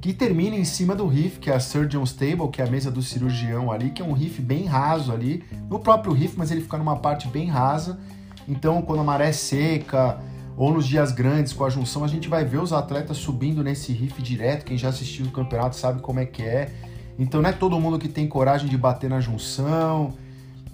que 0.02 0.12
termina 0.12 0.56
em 0.56 0.64
cima 0.64 0.96
do 0.96 1.06
riff, 1.06 1.38
que 1.38 1.48
é 1.48 1.54
a 1.54 1.60
Surgeon's 1.60 2.12
Table, 2.12 2.48
que 2.52 2.60
é 2.60 2.66
a 2.66 2.68
mesa 2.68 2.90
do 2.90 3.00
cirurgião 3.00 3.70
ali, 3.70 3.90
que 3.90 4.02
é 4.02 4.04
um 4.04 4.12
riff 4.12 4.42
bem 4.42 4.64
raso 4.64 5.12
ali, 5.12 5.44
no 5.70 5.78
próprio 5.78 6.12
riff, 6.12 6.34
mas 6.36 6.50
ele 6.50 6.60
fica 6.60 6.76
numa 6.76 6.96
parte 6.96 7.28
bem 7.28 7.46
rasa. 7.46 8.00
Então, 8.48 8.82
quando 8.82 8.98
a 8.98 9.04
maré 9.04 9.28
é 9.28 9.32
seca 9.32 10.18
ou 10.56 10.74
nos 10.74 10.88
dias 10.88 11.12
grandes 11.12 11.52
com 11.52 11.64
a 11.64 11.70
junção, 11.70 12.02
a 12.02 12.08
gente 12.08 12.28
vai 12.28 12.44
ver 12.44 12.58
os 12.58 12.72
atletas 12.72 13.16
subindo 13.16 13.62
nesse 13.62 13.92
riff 13.92 14.20
direto. 14.20 14.64
Quem 14.64 14.76
já 14.76 14.88
assistiu 14.88 15.26
o 15.26 15.30
campeonato 15.30 15.76
sabe 15.76 16.02
como 16.02 16.18
é 16.18 16.26
que 16.26 16.42
é. 16.42 16.72
Então, 17.16 17.40
não 17.40 17.48
é 17.48 17.52
todo 17.52 17.78
mundo 17.78 17.96
que 17.96 18.08
tem 18.08 18.26
coragem 18.26 18.68
de 18.68 18.76
bater 18.76 19.08
na 19.08 19.20
junção. 19.20 20.14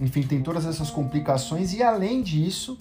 Enfim, 0.01 0.23
tem 0.23 0.41
todas 0.41 0.65
essas 0.65 0.89
complicações 0.89 1.71
e 1.75 1.83
além 1.83 2.23
disso, 2.23 2.79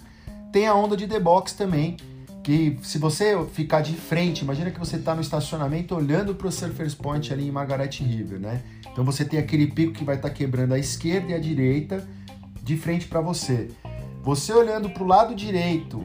tem 0.51 0.67
a 0.67 0.75
onda 0.75 0.97
de 0.97 1.07
The 1.07 1.21
Box 1.21 1.53
também, 1.53 1.99
que 2.43 2.79
se 2.83 2.99
você 2.99 3.37
ficar 3.53 3.81
de 3.81 3.95
frente, 3.95 4.43
imagina 4.43 4.71
que 4.71 4.79
você 4.79 4.97
está 4.97 5.15
no 5.15 5.21
estacionamento 5.21 5.95
olhando 5.95 6.35
para 6.35 6.47
o 6.47 6.53
Surfers 6.53 6.95
Point 6.95 7.33
ali 7.33 7.49
em 7.49 7.51
Margaret 7.51 7.91
River, 8.01 8.39
né? 8.39 8.63
Então 8.91 9.05
você 9.05 9.25
tem 9.25 9.39
aquele 9.39 9.67
pico 9.67 9.93
que 9.93 10.05
vai 10.05 10.17
estar 10.17 10.29
tá 10.29 10.35
quebrando 10.35 10.73
a 10.75 10.79
esquerda 10.79 11.33
e 11.33 11.35
a 11.35 11.39
direita 11.39 12.07
de 12.63 12.77
frente 12.77 13.07
para 13.07 13.21
você. 13.21 13.69
Você 14.23 14.53
olhando 14.53 14.91
para 14.91 15.03
o 15.03 15.07
lado 15.07 15.35
direito, 15.35 16.05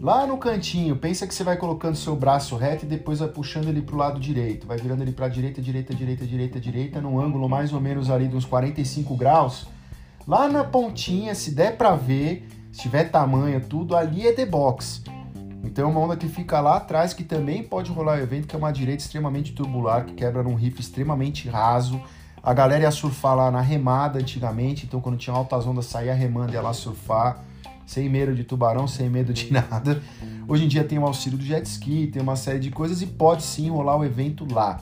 lá 0.00 0.26
no 0.26 0.36
cantinho, 0.36 0.96
pensa 0.96 1.26
que 1.26 1.34
você 1.34 1.44
vai 1.44 1.56
colocando 1.56 1.96
seu 1.96 2.14
braço 2.14 2.56
reto 2.56 2.84
e 2.84 2.88
depois 2.88 3.20
vai 3.20 3.28
puxando 3.28 3.68
ele 3.68 3.80
para 3.80 3.94
o 3.94 3.98
lado 3.98 4.20
direito, 4.20 4.66
vai 4.66 4.76
virando 4.76 5.02
ele 5.02 5.12
para 5.12 5.28
direita, 5.28 5.62
direita, 5.62 5.94
direita, 5.94 6.26
direita, 6.26 6.60
direita, 6.60 7.00
num 7.00 7.20
ângulo 7.20 7.48
mais 7.48 7.72
ou 7.72 7.80
menos 7.80 8.10
ali 8.10 8.28
de 8.28 8.36
uns 8.36 8.44
45 8.44 9.16
graus. 9.16 9.66
Lá 10.26 10.48
na 10.48 10.64
pontinha, 10.64 11.34
se 11.34 11.52
der 11.52 11.76
para 11.76 11.94
ver, 11.94 12.46
se 12.72 12.82
tiver 12.82 13.04
tamanho, 13.04 13.60
tudo 13.60 13.96
ali 13.96 14.26
é 14.26 14.32
the 14.32 14.44
box. 14.44 15.02
Então 15.64 15.88
é 15.88 15.90
uma 15.90 16.00
onda 16.00 16.16
que 16.16 16.28
fica 16.28 16.60
lá 16.60 16.76
atrás, 16.76 17.12
que 17.14 17.24
também 17.24 17.62
pode 17.62 17.90
rolar 17.90 18.20
evento, 18.20 18.46
que 18.46 18.54
é 18.54 18.58
uma 18.58 18.72
direita 18.72 19.02
extremamente 19.02 19.52
turbular, 19.52 20.04
que 20.04 20.12
quebra 20.12 20.42
num 20.42 20.54
riff 20.54 20.80
extremamente 20.80 21.48
raso. 21.48 22.00
A 22.42 22.52
galera 22.52 22.82
ia 22.84 22.90
surfar 22.90 23.34
lá 23.34 23.50
na 23.50 23.60
remada 23.60 24.18
antigamente, 24.18 24.84
então 24.84 25.00
quando 25.00 25.16
tinha 25.16 25.34
altas 25.34 25.66
ondas 25.66 25.86
saía 25.86 26.14
remando 26.14 26.52
e 26.52 26.54
ia 26.54 26.60
lá 26.60 26.74
surfar, 26.74 27.42
sem 27.86 28.08
medo 28.08 28.34
de 28.34 28.44
tubarão, 28.44 28.86
sem 28.86 29.08
medo 29.08 29.32
de 29.32 29.50
nada. 29.52 30.02
Hoje 30.46 30.64
em 30.64 30.68
dia 30.68 30.84
tem 30.84 30.98
o 30.98 31.06
auxílio 31.06 31.38
do 31.38 31.44
jet 31.44 31.66
ski, 31.66 32.06
tem 32.06 32.20
uma 32.20 32.36
série 32.36 32.58
de 32.58 32.70
coisas 32.70 33.00
e 33.00 33.06
pode 33.06 33.42
sim 33.42 33.70
rolar 33.70 33.96
o 33.96 34.04
evento 34.04 34.46
lá. 34.52 34.80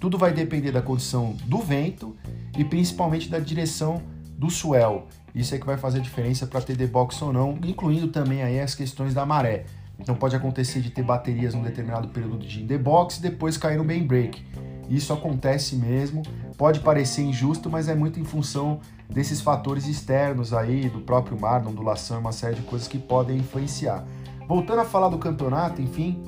Tudo 0.00 0.18
vai 0.18 0.32
depender 0.32 0.72
da 0.72 0.82
condição 0.82 1.36
do 1.44 1.58
vento 1.58 2.16
e 2.58 2.64
principalmente 2.64 3.28
da 3.28 3.38
direção 3.38 4.02
do 4.36 4.50
swell. 4.50 5.06
Isso 5.34 5.54
é 5.54 5.58
que 5.58 5.66
vai 5.66 5.76
fazer 5.76 5.98
a 5.98 6.02
diferença 6.02 6.46
para 6.46 6.60
ter 6.60 6.76
box 6.86 7.20
ou 7.22 7.32
não, 7.32 7.58
incluindo 7.62 8.08
também 8.08 8.42
aí 8.42 8.58
as 8.60 8.74
questões 8.74 9.14
da 9.14 9.24
maré. 9.24 9.64
Então 9.98 10.14
pode 10.14 10.36
acontecer 10.36 10.80
de 10.80 10.90
ter 10.90 11.02
baterias 11.02 11.54
num 11.54 11.62
determinado 11.62 12.08
período 12.08 12.46
de 12.46 12.62
in 12.62 12.66
the 12.66 12.78
box 12.78 13.18
e 13.18 13.22
depois 13.22 13.56
cair 13.56 13.78
no 13.78 13.84
main 13.84 14.06
break. 14.06 14.44
Isso 14.88 15.12
acontece 15.12 15.74
mesmo, 15.74 16.22
pode 16.56 16.80
parecer 16.80 17.22
injusto, 17.22 17.68
mas 17.68 17.88
é 17.88 17.94
muito 17.94 18.20
em 18.20 18.24
função 18.24 18.80
desses 19.08 19.40
fatores 19.40 19.86
externos 19.86 20.52
aí, 20.52 20.88
do 20.88 21.00
próprio 21.00 21.40
mar, 21.40 21.60
da 21.60 21.68
ondulação, 21.68 22.20
uma 22.20 22.32
série 22.32 22.54
de 22.54 22.62
coisas 22.62 22.86
que 22.86 22.98
podem 22.98 23.38
influenciar. 23.38 24.04
Voltando 24.46 24.80
a 24.80 24.84
falar 24.84 25.08
do 25.08 25.18
campeonato, 25.18 25.82
enfim, 25.82 26.22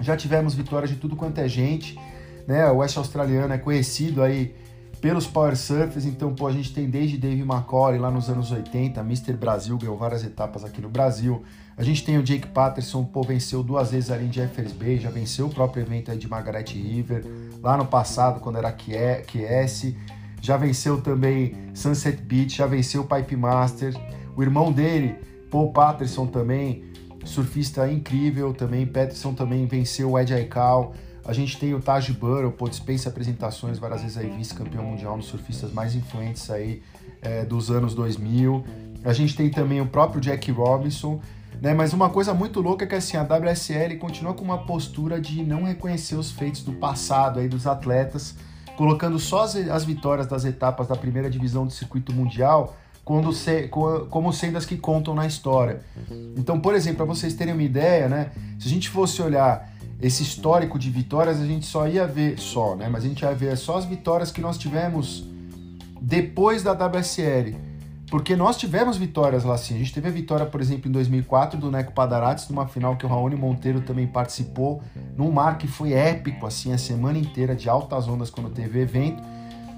já 0.00 0.16
tivemos 0.16 0.54
vitórias 0.54 0.90
de 0.90 0.96
tudo 0.96 1.14
quanto 1.14 1.38
é 1.38 1.48
gente, 1.48 1.98
né? 2.46 2.70
O 2.70 2.76
Oeste 2.76 2.98
Australiano 2.98 3.52
é 3.52 3.58
conhecido 3.58 4.22
aí 4.22 4.54
pelos 5.04 5.26
Power 5.26 5.54
Surfers, 5.54 6.06
então 6.06 6.34
pô, 6.34 6.46
a 6.46 6.50
gente 6.50 6.72
tem 6.72 6.88
desde 6.88 7.18
Dave 7.18 7.42
McCauley 7.42 7.98
lá 7.98 8.10
nos 8.10 8.30
anos 8.30 8.50
80, 8.50 9.02
Mr. 9.02 9.34
Brasil 9.34 9.76
ganhou 9.76 9.98
várias 9.98 10.24
etapas 10.24 10.64
aqui 10.64 10.80
no 10.80 10.88
Brasil. 10.88 11.42
A 11.76 11.82
gente 11.82 12.02
tem 12.02 12.16
o 12.16 12.22
Jake 12.22 12.48
Patterson, 12.48 13.04
pô, 13.04 13.22
venceu 13.22 13.62
duas 13.62 13.90
vezes 13.90 14.10
ali 14.10 14.24
em 14.24 14.32
Jeffers 14.32 14.72
Bay, 14.72 14.98
já 14.98 15.10
venceu 15.10 15.44
o 15.44 15.50
próprio 15.50 15.82
evento 15.82 16.16
de 16.16 16.26
Margaret 16.26 16.64
River, 16.68 17.22
lá 17.62 17.76
no 17.76 17.84
passado, 17.84 18.40
quando 18.40 18.56
era 18.56 18.72
QS, 18.72 19.94
já 20.40 20.56
venceu 20.56 20.98
também 21.02 21.54
Sunset 21.74 22.22
Beach, 22.22 22.56
já 22.56 22.66
venceu 22.66 23.02
o 23.02 23.04
Pipe 23.04 23.36
Master. 23.36 23.94
O 24.34 24.42
irmão 24.42 24.72
dele, 24.72 25.16
Paul 25.50 25.70
Patterson 25.70 26.26
também, 26.26 26.82
surfista 27.26 27.86
incrível 27.92 28.54
também, 28.54 28.86
Patterson 28.86 29.34
também 29.34 29.66
venceu 29.66 30.12
o 30.12 30.18
Ed 30.18 30.32
Aikau. 30.32 30.94
A 31.24 31.32
gente 31.32 31.58
tem 31.58 31.74
o 31.74 31.80
Taj 31.80 32.12
Burrow, 32.12 32.52
pô, 32.52 32.68
dispensa 32.68 33.08
apresentações, 33.08 33.78
várias 33.78 34.02
vezes 34.02 34.16
aí 34.16 34.28
vice-campeão 34.28 34.84
mundial 34.84 35.16
nos 35.16 35.26
surfistas 35.26 35.72
mais 35.72 35.94
influentes 35.94 36.50
aí 36.50 36.82
é, 37.22 37.44
dos 37.44 37.70
anos 37.70 37.94
2000. 37.94 38.64
A 39.04 39.12
gente 39.12 39.34
tem 39.34 39.50
também 39.50 39.80
o 39.80 39.86
próprio 39.86 40.20
Jack 40.20 40.50
Robinson, 40.50 41.20
né? 41.60 41.72
Mas 41.72 41.92
uma 41.92 42.10
coisa 42.10 42.34
muito 42.34 42.60
louca 42.60 42.84
é 42.84 42.88
que 42.88 42.94
assim, 42.94 43.16
a 43.16 43.22
WSL 43.22 43.96
continua 43.98 44.34
com 44.34 44.44
uma 44.44 44.58
postura 44.58 45.20
de 45.20 45.42
não 45.42 45.64
reconhecer 45.64 46.16
os 46.16 46.30
feitos 46.30 46.62
do 46.62 46.72
passado 46.74 47.40
aí 47.40 47.48
dos 47.48 47.66
atletas, 47.66 48.34
colocando 48.76 49.18
só 49.18 49.44
as, 49.44 49.56
as 49.56 49.84
vitórias 49.84 50.26
das 50.26 50.44
etapas 50.44 50.88
da 50.88 50.96
primeira 50.96 51.30
divisão 51.30 51.66
do 51.66 51.72
circuito 51.72 52.12
mundial 52.12 52.76
quando 53.04 53.32
se, 53.32 53.68
como 53.68 54.32
sendo 54.32 54.56
as 54.56 54.64
que 54.64 54.78
contam 54.78 55.14
na 55.14 55.26
história. 55.26 55.82
Então, 56.36 56.58
por 56.58 56.74
exemplo, 56.74 56.98
para 56.98 57.06
vocês 57.06 57.34
terem 57.34 57.52
uma 57.52 57.62
ideia, 57.62 58.08
né? 58.08 58.30
Se 58.58 58.66
a 58.66 58.70
gente 58.70 58.88
fosse 58.88 59.20
olhar 59.20 59.73
esse 60.04 60.22
histórico 60.22 60.78
de 60.78 60.90
vitórias, 60.90 61.40
a 61.40 61.46
gente 61.46 61.64
só 61.64 61.88
ia 61.88 62.06
ver 62.06 62.38
só, 62.38 62.76
né? 62.76 62.90
Mas 62.90 63.06
a 63.06 63.08
gente 63.08 63.22
ia 63.22 63.34
ver 63.34 63.56
só 63.56 63.78
as 63.78 63.86
vitórias 63.86 64.30
que 64.30 64.38
nós 64.38 64.58
tivemos 64.58 65.24
depois 65.98 66.62
da 66.62 66.72
WSL. 66.72 67.56
Porque 68.10 68.36
nós 68.36 68.58
tivemos 68.58 68.98
vitórias 68.98 69.44
lá 69.44 69.56
sim. 69.56 69.76
A 69.76 69.78
gente 69.78 69.94
teve 69.94 70.08
a 70.08 70.10
vitória, 70.10 70.44
por 70.44 70.60
exemplo, 70.60 70.90
em 70.90 70.92
2004 70.92 71.58
do 71.58 71.70
Neco 71.70 71.92
Padarates, 71.92 72.50
numa 72.50 72.68
final 72.68 72.96
que 72.96 73.06
o 73.06 73.08
Raoni 73.08 73.34
Monteiro 73.34 73.80
também 73.80 74.06
participou, 74.06 74.82
num 75.16 75.32
mar 75.32 75.56
que 75.56 75.66
foi 75.66 75.94
épico, 75.94 76.46
assim, 76.46 76.70
a 76.74 76.76
semana 76.76 77.16
inteira 77.16 77.56
de 77.56 77.70
altas 77.70 78.06
ondas 78.06 78.28
quando 78.28 78.50
teve 78.50 78.80
evento. 78.80 79.22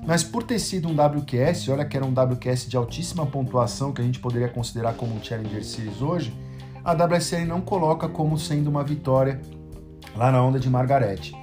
Mas 0.04 0.25
por 0.25 0.42
ter 0.42 0.59
sido 0.59 0.88
um 0.88 0.92
WQS, 0.92 1.68
olha 1.68 1.85
que 1.85 1.97
era 1.97 2.04
um 2.04 2.11
WQS 2.11 2.68
de 2.68 2.76
altíssima 2.76 3.25
pontuação, 3.26 3.92
que 3.92 4.02
a 4.02 4.04
gente 4.04 4.18
poderia 4.18 4.49
considerar 4.49 4.95
como 4.95 5.14
um 5.14 5.23
Challenger 5.23 5.64
Series 5.64 6.02
hoje, 6.02 6.35
a 6.85 6.92
WSL 6.92 7.45
não 7.47 7.61
coloca 7.61 8.09
como 8.09 8.37
sendo 8.37 8.68
uma 8.68 8.83
vitória 8.83 9.40
lá 10.17 10.33
na 10.33 10.43
onda 10.43 10.59
de 10.59 10.69
Margarete. 10.71 11.37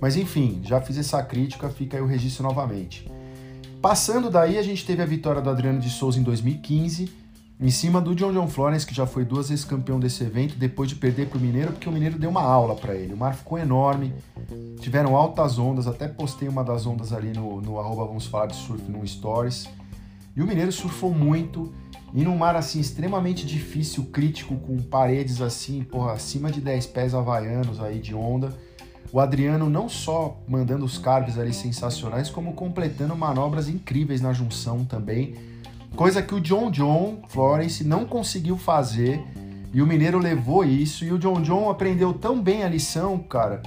Mas 0.00 0.16
enfim, 0.16 0.60
já 0.64 0.80
fiz 0.80 0.98
essa 0.98 1.22
crítica, 1.22 1.68
fica 1.68 1.96
aí 1.96 2.02
o 2.02 2.06
registro 2.06 2.44
novamente. 2.44 3.10
Passando 3.80 4.30
daí, 4.30 4.58
a 4.58 4.62
gente 4.62 4.84
teve 4.84 5.02
a 5.02 5.06
vitória 5.06 5.40
do 5.40 5.50
Adriano 5.50 5.80
de 5.80 5.90
Souza 5.90 6.18
em 6.18 6.22
2015, 6.22 7.10
em 7.58 7.70
cima 7.70 8.00
do 8.00 8.14
John 8.14 8.32
John 8.32 8.48
Florence, 8.48 8.86
que 8.86 8.94
já 8.94 9.06
foi 9.06 9.24
duas 9.24 9.48
vezes 9.48 9.64
campeão 9.64 9.98
desse 9.98 10.22
evento, 10.22 10.56
depois 10.58 10.88
de 10.88 10.96
perder 10.96 11.28
para 11.28 11.38
o 11.38 11.40
Mineiro, 11.40 11.72
porque 11.72 11.88
o 11.88 11.92
Mineiro 11.92 12.18
deu 12.18 12.28
uma 12.28 12.42
aula 12.42 12.74
para 12.74 12.94
ele. 12.94 13.14
O 13.14 13.16
mar 13.16 13.34
ficou 13.34 13.58
enorme, 13.58 14.12
tiveram 14.80 15.16
altas 15.16 15.58
ondas, 15.58 15.86
até 15.86 16.06
postei 16.06 16.48
uma 16.48 16.62
das 16.62 16.86
ondas 16.86 17.12
ali 17.12 17.32
no, 17.32 17.60
no 17.62 17.78
arroba 17.78 18.04
Vamos 18.04 18.26
Falar 18.26 18.46
de 18.46 18.56
Surf 18.56 18.82
no 18.90 19.06
Stories. 19.06 19.68
E 20.36 20.42
o 20.42 20.46
Mineiro 20.46 20.70
surfou 20.70 21.14
muito, 21.14 21.72
e 22.12 22.22
num 22.22 22.36
mar 22.36 22.54
assim 22.56 22.78
extremamente 22.78 23.46
difícil, 23.46 24.04
crítico, 24.12 24.54
com 24.56 24.76
paredes 24.76 25.40
assim, 25.40 25.82
porra, 25.82 26.12
acima 26.12 26.50
de 26.50 26.60
10 26.60 26.86
pés 26.88 27.14
havaianos 27.14 27.80
aí 27.80 27.98
de 27.98 28.14
onda. 28.14 28.52
O 29.10 29.18
Adriano 29.18 29.70
não 29.70 29.88
só 29.88 30.38
mandando 30.46 30.84
os 30.84 30.98
carves 30.98 31.38
ali 31.38 31.54
sensacionais, 31.54 32.28
como 32.28 32.52
completando 32.52 33.16
manobras 33.16 33.66
incríveis 33.66 34.20
na 34.20 34.34
junção 34.34 34.84
também. 34.84 35.34
Coisa 35.94 36.20
que 36.20 36.34
o 36.34 36.40
John 36.40 36.70
John 36.70 37.22
Florence 37.28 37.82
não 37.82 38.04
conseguiu 38.04 38.58
fazer. 38.58 39.22
E 39.72 39.80
o 39.80 39.86
Mineiro 39.86 40.18
levou 40.18 40.64
isso 40.64 41.04
e 41.04 41.12
o 41.12 41.18
John 41.18 41.40
John 41.40 41.70
aprendeu 41.70 42.12
tão 42.12 42.42
bem 42.42 42.62
a 42.62 42.68
lição, 42.68 43.18
cara, 43.18 43.62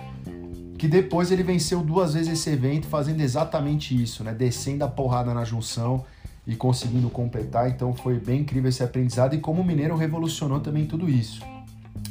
que 0.78 0.88
depois 0.88 1.32
ele 1.32 1.44
venceu 1.44 1.82
duas 1.82 2.14
vezes 2.14 2.34
esse 2.34 2.50
evento 2.50 2.88
fazendo 2.88 3.22
exatamente 3.22 4.00
isso, 4.00 4.24
né? 4.24 4.34
Descendo 4.34 4.84
a 4.84 4.88
porrada 4.88 5.34
na 5.34 5.44
junção 5.44 6.06
e 6.50 6.56
conseguindo 6.56 7.12
completar. 7.12 7.70
Então 7.70 7.94
foi 7.94 8.20
bem 8.20 8.42
incrível 8.42 8.70
esse 8.70 8.82
aprendizado 8.82 9.36
e 9.36 9.38
como 9.38 9.62
o 9.62 9.66
Mineiro 9.66 9.96
revolucionou 9.96 10.60
também 10.60 10.88
tudo 10.88 11.08
isso. 11.08 11.44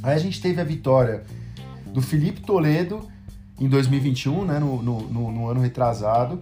Aí 0.00 0.14
a 0.14 0.18
gente 0.18 0.40
teve 0.40 0.60
a 0.60 0.64
vitória 0.64 1.24
do 1.92 2.00
Felipe 2.00 2.40
Toledo 2.42 3.00
em 3.60 3.68
2021, 3.68 4.44
né? 4.44 4.60
No, 4.60 4.80
no, 4.80 5.00
no, 5.00 5.32
no 5.32 5.48
ano 5.48 5.60
retrasado. 5.60 6.40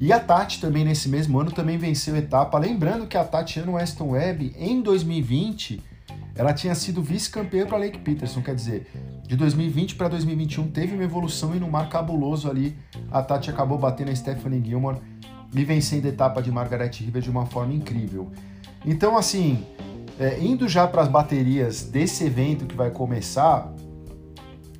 E 0.00 0.12
a 0.12 0.18
Tati 0.18 0.60
também 0.60 0.84
nesse 0.84 1.08
mesmo 1.08 1.38
ano 1.38 1.52
também 1.52 1.78
venceu 1.78 2.16
a 2.16 2.18
etapa. 2.18 2.58
Lembrando 2.58 3.06
que 3.06 3.16
a 3.16 3.22
Tatiana 3.22 3.70
Weston 3.72 4.10
Webb 4.10 4.52
em 4.58 4.82
2020 4.82 5.80
ela 6.34 6.52
tinha 6.52 6.74
sido 6.74 7.00
vice-campeã 7.00 7.64
para 7.64 7.78
Lake 7.78 7.98
Peterson, 8.00 8.42
quer 8.42 8.54
dizer, 8.54 8.90
de 9.26 9.36
2020 9.36 9.94
para 9.94 10.08
2021 10.08 10.68
teve 10.68 10.94
uma 10.94 11.04
evolução 11.04 11.56
e 11.56 11.58
no 11.58 11.70
mar 11.70 11.88
cabuloso 11.88 12.50
ali 12.50 12.76
a 13.10 13.22
Tati 13.22 13.48
acabou 13.48 13.78
batendo 13.78 14.10
a 14.10 14.14
Stephanie 14.16 14.62
Gilmore 14.62 14.98
e 15.60 15.64
vencendo 15.64 16.06
a 16.06 16.08
etapa 16.08 16.42
de 16.42 16.50
Margaret 16.50 16.90
River 16.92 17.22
de 17.22 17.30
uma 17.30 17.46
forma 17.46 17.72
incrível. 17.72 18.30
Então, 18.84 19.16
assim, 19.16 19.64
é, 20.18 20.38
indo 20.38 20.68
já 20.68 20.86
para 20.86 21.02
as 21.02 21.08
baterias 21.08 21.82
desse 21.82 22.24
evento 22.24 22.66
que 22.66 22.74
vai 22.74 22.90
começar, 22.90 23.72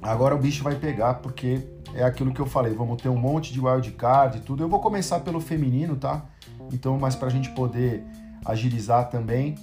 agora 0.02 0.35
o 0.35 0.38
bicho 0.38 0.62
vai 0.62 0.75
pegar, 0.75 1.14
porque 1.14 1.66
é 1.95 2.04
aquilo 2.04 2.33
que 2.33 2.40
eu 2.40 2.47
falei, 2.47 2.75
vamos 2.75 3.00
ter 3.00 3.09
um 3.09 3.16
monte 3.16 3.52
de 3.52 3.61
wildcard 3.61 4.38
e 4.38 4.40
tudo. 4.40 4.62
Eu 4.62 4.68
vou 4.68 4.80
começar 4.80 5.21
pelo 5.21 5.40
feminino, 5.40 5.97
tá? 5.97 6.25
Então, 6.73 6.99
mas 6.99 7.14
para 7.14 7.28
a 7.28 7.30
gente 7.30 7.50
poder 7.50 8.04
agilizar 8.45 9.09
também. 9.09 9.54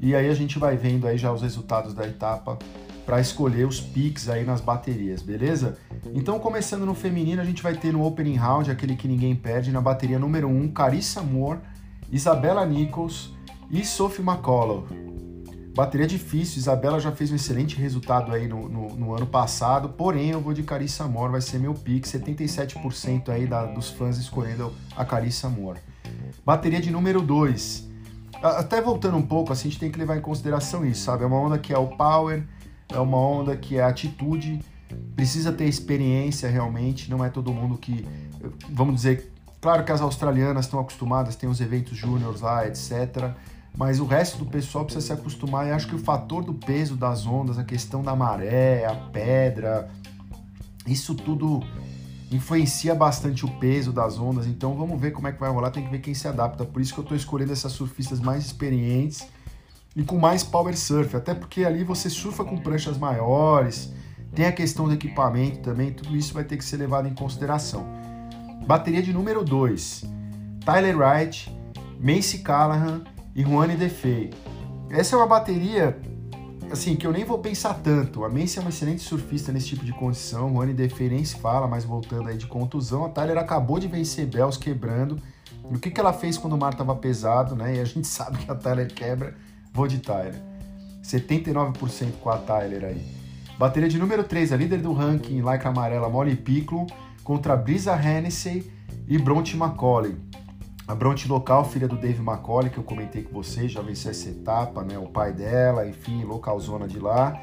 E 0.00 0.14
aí 0.14 0.28
a 0.28 0.34
gente 0.34 0.58
vai 0.58 0.76
vendo 0.76 1.06
aí 1.06 1.16
já 1.16 1.32
os 1.32 1.42
resultados 1.42 1.94
da 1.94 2.06
etapa 2.06 2.58
para 3.06 3.20
escolher 3.20 3.64
os 3.66 3.80
picks 3.80 4.28
aí 4.28 4.44
nas 4.44 4.60
baterias, 4.60 5.22
beleza? 5.22 5.78
Então, 6.12 6.40
começando 6.40 6.84
no 6.84 6.92
feminino, 6.92 7.40
a 7.40 7.44
gente 7.44 7.62
vai 7.62 7.74
ter 7.74 7.92
no 7.92 8.04
opening 8.04 8.34
round, 8.34 8.68
aquele 8.68 8.96
que 8.96 9.06
ninguém 9.06 9.34
perde, 9.34 9.70
na 9.70 9.80
bateria 9.80 10.18
número 10.18 10.48
1, 10.48 10.62
um, 10.62 10.68
Carissa 10.68 11.22
Moore, 11.22 11.60
Isabella 12.10 12.66
Nichols 12.66 13.32
e 13.70 13.84
Sophie 13.84 14.24
McCullough. 14.24 14.86
Bateria 15.72 16.06
difícil, 16.06 16.58
Isabela 16.58 16.98
já 16.98 17.12
fez 17.12 17.30
um 17.30 17.36
excelente 17.36 17.76
resultado 17.76 18.32
aí 18.32 18.48
no, 18.48 18.68
no, 18.68 18.96
no, 18.96 19.14
ano 19.14 19.26
passado, 19.26 19.90
porém 19.90 20.30
eu 20.30 20.40
vou 20.40 20.52
de 20.52 20.62
Carissa 20.62 21.06
Moore, 21.06 21.32
vai 21.32 21.40
ser 21.42 21.58
meu 21.58 21.74
pick, 21.74 22.04
77% 22.04 23.28
aí 23.28 23.46
da, 23.46 23.66
dos 23.66 23.90
fãs 23.90 24.18
escolhendo 24.18 24.72
a 24.96 25.04
Carissa 25.04 25.48
Moore. 25.48 25.78
Bateria 26.44 26.80
de 26.80 26.90
número 26.90 27.20
2, 27.20 27.88
até 28.42 28.80
voltando 28.80 29.16
um 29.16 29.22
pouco, 29.22 29.52
assim, 29.52 29.68
a 29.68 29.70
gente 29.70 29.80
tem 29.80 29.90
que 29.92 29.98
levar 29.98 30.16
em 30.16 30.20
consideração 30.20 30.84
isso, 30.84 31.02
sabe? 31.02 31.24
É 31.24 31.26
uma 31.26 31.38
onda 31.38 31.58
que 31.58 31.72
é 31.72 31.78
o 31.78 31.88
power, 31.88 32.42
é 32.92 32.98
uma 32.98 33.18
onda 33.18 33.56
que 33.56 33.78
é 33.78 33.82
atitude, 33.82 34.60
precisa 35.14 35.52
ter 35.52 35.66
experiência 35.66 36.48
realmente, 36.48 37.10
não 37.10 37.24
é 37.24 37.28
todo 37.28 37.52
mundo 37.52 37.76
que, 37.76 38.06
vamos 38.70 38.96
dizer, 38.96 39.32
claro 39.60 39.84
que 39.84 39.92
as 39.92 40.00
australianas 40.00 40.66
estão 40.66 40.78
acostumadas, 40.78 41.36
tem 41.36 41.48
os 41.48 41.60
eventos 41.60 41.96
júniores 41.96 42.40
lá, 42.40 42.66
etc. 42.66 43.32
Mas 43.76 44.00
o 44.00 44.06
resto 44.06 44.38
do 44.38 44.46
pessoal 44.46 44.84
precisa 44.84 45.06
se 45.06 45.12
acostumar. 45.12 45.66
E 45.66 45.70
acho 45.70 45.86
que 45.86 45.94
o 45.94 45.98
fator 45.98 46.42
do 46.42 46.54
peso 46.54 46.96
das 46.96 47.26
ondas, 47.26 47.58
a 47.58 47.64
questão 47.64 48.02
da 48.02 48.16
maré, 48.16 48.86
a 48.86 48.94
pedra, 48.94 49.90
isso 50.86 51.14
tudo 51.14 51.62
influencia 52.30 52.94
bastante 52.94 53.44
o 53.44 53.48
peso 53.58 53.92
das 53.92 54.18
ondas, 54.18 54.46
então 54.46 54.74
vamos 54.74 55.00
ver 55.00 55.12
como 55.12 55.28
é 55.28 55.32
que 55.32 55.38
vai 55.38 55.50
rolar, 55.50 55.70
tem 55.70 55.84
que 55.84 55.90
ver 55.90 56.00
quem 56.00 56.14
se 56.14 56.26
adapta. 56.26 56.64
Por 56.64 56.80
isso 56.80 56.92
que 56.92 56.98
eu 56.98 57.02
estou 57.02 57.16
escolhendo 57.16 57.52
essas 57.52 57.72
surfistas 57.72 58.18
mais 58.18 58.44
experientes 58.44 59.28
e 59.96 60.04
com 60.04 60.18
mais 60.18 60.44
power 60.44 60.76
surf, 60.76 61.16
até 61.16 61.34
porque 61.34 61.64
ali 61.64 61.82
você 61.82 62.10
surfa 62.10 62.44
com 62.44 62.58
pranchas 62.58 62.98
maiores, 62.98 63.92
tem 64.34 64.46
a 64.46 64.52
questão 64.52 64.86
do 64.86 64.92
equipamento 64.92 65.60
também, 65.60 65.92
tudo 65.92 66.14
isso 66.14 66.34
vai 66.34 66.44
ter 66.44 66.58
que 66.58 66.64
ser 66.64 66.76
levado 66.76 67.08
em 67.08 67.14
consideração. 67.14 67.86
Bateria 68.66 69.02
de 69.02 69.12
número 69.12 69.42
2, 69.42 70.04
Tyler 70.64 70.98
Wright, 70.98 71.50
Macy 71.98 72.40
Callahan 72.40 73.02
e 73.34 73.42
Juane 73.42 73.74
Defey. 73.74 74.30
Essa 74.90 75.16
é 75.16 75.18
uma 75.18 75.26
bateria 75.26 75.98
assim, 76.70 76.96
que 76.96 77.06
eu 77.06 77.12
nem 77.12 77.24
vou 77.24 77.38
pensar 77.38 77.74
tanto. 77.74 78.24
A 78.24 78.28
Macy 78.28 78.58
é 78.58 78.60
uma 78.60 78.70
excelente 78.70 79.02
surfista 79.02 79.52
nesse 79.52 79.68
tipo 79.68 79.84
de 79.84 79.92
condição, 79.92 80.60
Anne 80.60 80.74
Defei 80.74 81.08
nem 81.08 81.24
se 81.24 81.36
fala, 81.36 81.66
mas 81.66 81.84
voltando 81.84 82.28
aí 82.28 82.36
de 82.36 82.46
contusão, 82.46 83.04
a 83.04 83.08
Tyler 83.08 83.38
acabou 83.38 83.78
de 83.78 83.88
vencer 83.88 84.26
Bells 84.26 84.58
quebrando. 84.58 85.18
O 85.64 85.78
que, 85.78 85.90
que 85.90 85.98
ela 85.98 86.12
fez 86.12 86.38
quando 86.38 86.52
o 86.52 86.58
mar 86.58 86.72
estava 86.72 86.94
pesado, 86.94 87.56
né? 87.56 87.76
E 87.76 87.80
a 87.80 87.84
gente 87.84 88.06
sabe 88.08 88.38
que 88.38 88.50
a 88.50 88.54
Tyler 88.54 88.92
quebra, 88.92 89.34
vou 89.76 89.86
de 89.86 89.98
Tyler. 89.98 90.34
79% 91.04 92.12
com 92.22 92.30
a 92.30 92.38
Tyler 92.38 92.82
aí. 92.82 93.06
Bateria 93.58 93.90
de 93.90 93.98
número 93.98 94.24
3, 94.24 94.52
a 94.52 94.56
líder 94.56 94.80
do 94.80 94.94
ranking, 94.94 95.36
Lycra 95.42 95.68
Amarela, 95.68 96.08
Molly 96.08 96.34
Piccolo, 96.34 96.86
contra 97.22 97.54
Brisa 97.54 97.94
Hennessy 97.94 98.72
e 99.06 99.18
Bronte 99.18 99.54
McCauley. 99.54 100.16
A 100.88 100.94
Bronte 100.94 101.28
local, 101.28 101.62
filha 101.68 101.86
do 101.86 101.96
Dave 101.96 102.22
McCauley, 102.22 102.70
que 102.70 102.78
eu 102.78 102.84
comentei 102.84 103.22
com 103.22 103.34
vocês, 103.34 103.70
já 103.70 103.82
venceu 103.82 104.10
essa 104.10 104.30
etapa, 104.30 104.82
né? 104.82 104.96
O 104.98 105.08
pai 105.08 105.32
dela, 105.32 105.86
enfim, 105.86 106.24
localzona 106.24 106.88
de 106.88 106.98
lá. 106.98 107.38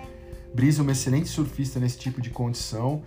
Brisa 0.56 0.82
uma 0.82 0.92
excelente 0.92 1.30
surfista 1.30 1.80
nesse 1.80 2.00
tipo 2.00 2.20
de 2.20 2.32
condição. 2.32 3.04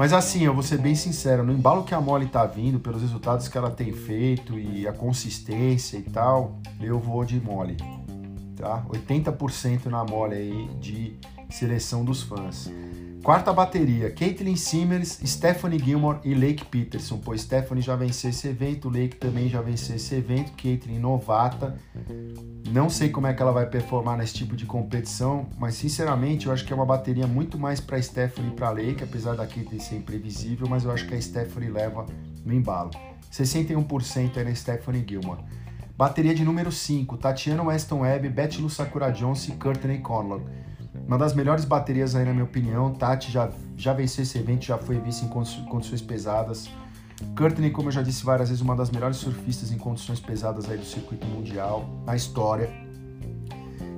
Mas 0.00 0.14
assim, 0.14 0.44
eu 0.44 0.54
vou 0.54 0.62
ser 0.62 0.78
bem 0.78 0.94
sincero, 0.94 1.44
no 1.44 1.52
embalo 1.52 1.84
que 1.84 1.94
a 1.94 2.00
Molly 2.00 2.24
tá 2.24 2.46
vindo, 2.46 2.80
pelos 2.80 3.02
resultados 3.02 3.48
que 3.48 3.58
ela 3.58 3.70
tem 3.70 3.92
feito 3.92 4.58
e 4.58 4.88
a 4.88 4.94
consistência 4.94 5.98
e 5.98 6.02
tal, 6.02 6.58
eu 6.80 6.98
vou 6.98 7.22
de 7.22 7.38
Molly. 7.38 7.76
Tá? 8.56 8.82
80% 8.88 9.88
na 9.88 10.02
Molly 10.02 10.36
aí 10.36 10.68
de 10.80 11.18
seleção 11.50 12.02
dos 12.02 12.22
fãs. 12.22 12.72
Quarta 13.22 13.52
bateria, 13.52 14.10
Caitlin 14.10 14.56
Simmers, 14.56 15.20
Stephanie 15.26 15.78
Gilmore 15.78 16.20
e 16.24 16.34
Lake 16.34 16.64
Peterson. 16.64 17.18
Pois 17.18 17.42
Stephanie 17.42 17.82
já 17.82 17.94
venceu 17.94 18.30
esse 18.30 18.48
evento, 18.48 18.88
Lake 18.88 19.16
também 19.16 19.46
já 19.46 19.60
venceu 19.60 19.96
esse 19.96 20.14
evento, 20.14 20.52
Caitlin 20.52 20.98
novata. 20.98 21.78
Não 22.70 22.88
sei 22.88 23.10
como 23.10 23.26
é 23.26 23.34
que 23.34 23.42
ela 23.42 23.52
vai 23.52 23.66
performar 23.66 24.16
nesse 24.16 24.32
tipo 24.32 24.56
de 24.56 24.64
competição, 24.64 25.46
mas 25.58 25.74
sinceramente 25.74 26.46
eu 26.46 26.52
acho 26.52 26.64
que 26.64 26.72
é 26.72 26.76
uma 26.76 26.86
bateria 26.86 27.26
muito 27.26 27.58
mais 27.58 27.78
para 27.78 28.00
Stephanie 28.00 28.52
e 28.52 28.54
para 28.54 28.70
Lake, 28.70 29.04
apesar 29.04 29.36
da 29.36 29.46
Caitlin 29.46 29.80
ser 29.80 29.96
imprevisível, 29.96 30.66
mas 30.66 30.84
eu 30.84 30.90
acho 30.90 31.06
que 31.06 31.14
a 31.14 31.20
Stephanie 31.20 31.68
leva 31.68 32.06
no 32.44 32.54
embalo. 32.54 32.90
61% 33.30 34.38
é 34.38 34.44
na 34.44 34.54
Stephanie 34.54 35.04
Gilmore. 35.06 35.40
Bateria 35.94 36.34
de 36.34 36.42
número 36.42 36.72
5, 36.72 37.18
Tatiana 37.18 37.62
Weston 37.62 38.00
Webb, 38.00 38.30
Betty 38.30 38.62
Lu 38.62 38.70
Sakura 38.70 39.10
Jones 39.10 39.46
e 39.48 39.52
Courtney 39.52 39.98
Conlon. 39.98 40.40
Uma 41.06 41.18
das 41.18 41.34
melhores 41.34 41.64
baterias 41.64 42.14
aí, 42.14 42.24
na 42.24 42.32
minha 42.32 42.44
opinião. 42.44 42.92
Tati 42.92 43.30
já, 43.30 43.50
já 43.76 43.92
venceu 43.92 44.22
esse 44.22 44.38
evento, 44.38 44.64
já 44.64 44.78
foi 44.78 44.98
vice 45.00 45.24
em 45.24 45.28
condições 45.28 46.00
pesadas. 46.00 46.70
Courtney, 47.36 47.70
como 47.70 47.88
eu 47.88 47.92
já 47.92 48.02
disse 48.02 48.24
várias 48.24 48.48
vezes, 48.48 48.62
uma 48.62 48.74
das 48.74 48.90
melhores 48.90 49.16
surfistas 49.16 49.70
em 49.70 49.78
condições 49.78 50.20
pesadas 50.20 50.70
aí 50.70 50.78
do 50.78 50.84
circuito 50.84 51.26
mundial, 51.26 51.88
na 52.06 52.16
história. 52.16 52.70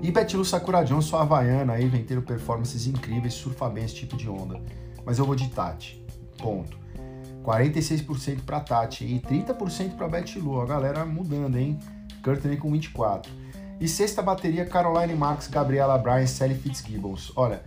E 0.03 0.11
Betilu 0.11 0.45
Sakura 0.45 0.83
Jones, 0.83 1.05
sua 1.05 1.23
havaiana 1.23 1.75
aí, 1.75 1.89
vem 1.89 2.03
tendo 2.03 2.23
performances 2.23 2.87
incríveis, 2.87 3.35
surfa 3.35 3.69
bem 3.69 3.85
esse 3.85 3.95
tipo 3.95 4.17
de 4.17 4.29
onda. 4.29 4.61
Mas 5.05 5.19
eu 5.19 5.25
vou 5.25 5.37
de 5.37 5.49
Tati, 5.49 6.05
ponto. 6.39 6.77
46% 7.45 8.41
para 8.45 8.61
Tati 8.61 9.05
e 9.05 9.21
30% 9.21 9.97
para 9.97 10.09
Betilu. 10.09 10.61
A 10.61 10.67
galera 10.67 11.05
mudando, 11.05 11.57
hein? 11.57 11.79
Courtney 12.23 12.57
com 12.57 12.71
24%. 12.73 13.27
E 13.83 13.89
sexta 13.89 14.23
bateria, 14.23 14.65
Caroline 14.65 15.13
Marks, 15.13 15.49
Gabriela 15.49 15.99
Bryan, 15.99 16.25
Sally 16.25 16.55
Fitzgibbons. 16.55 17.33
Olha, 17.35 17.65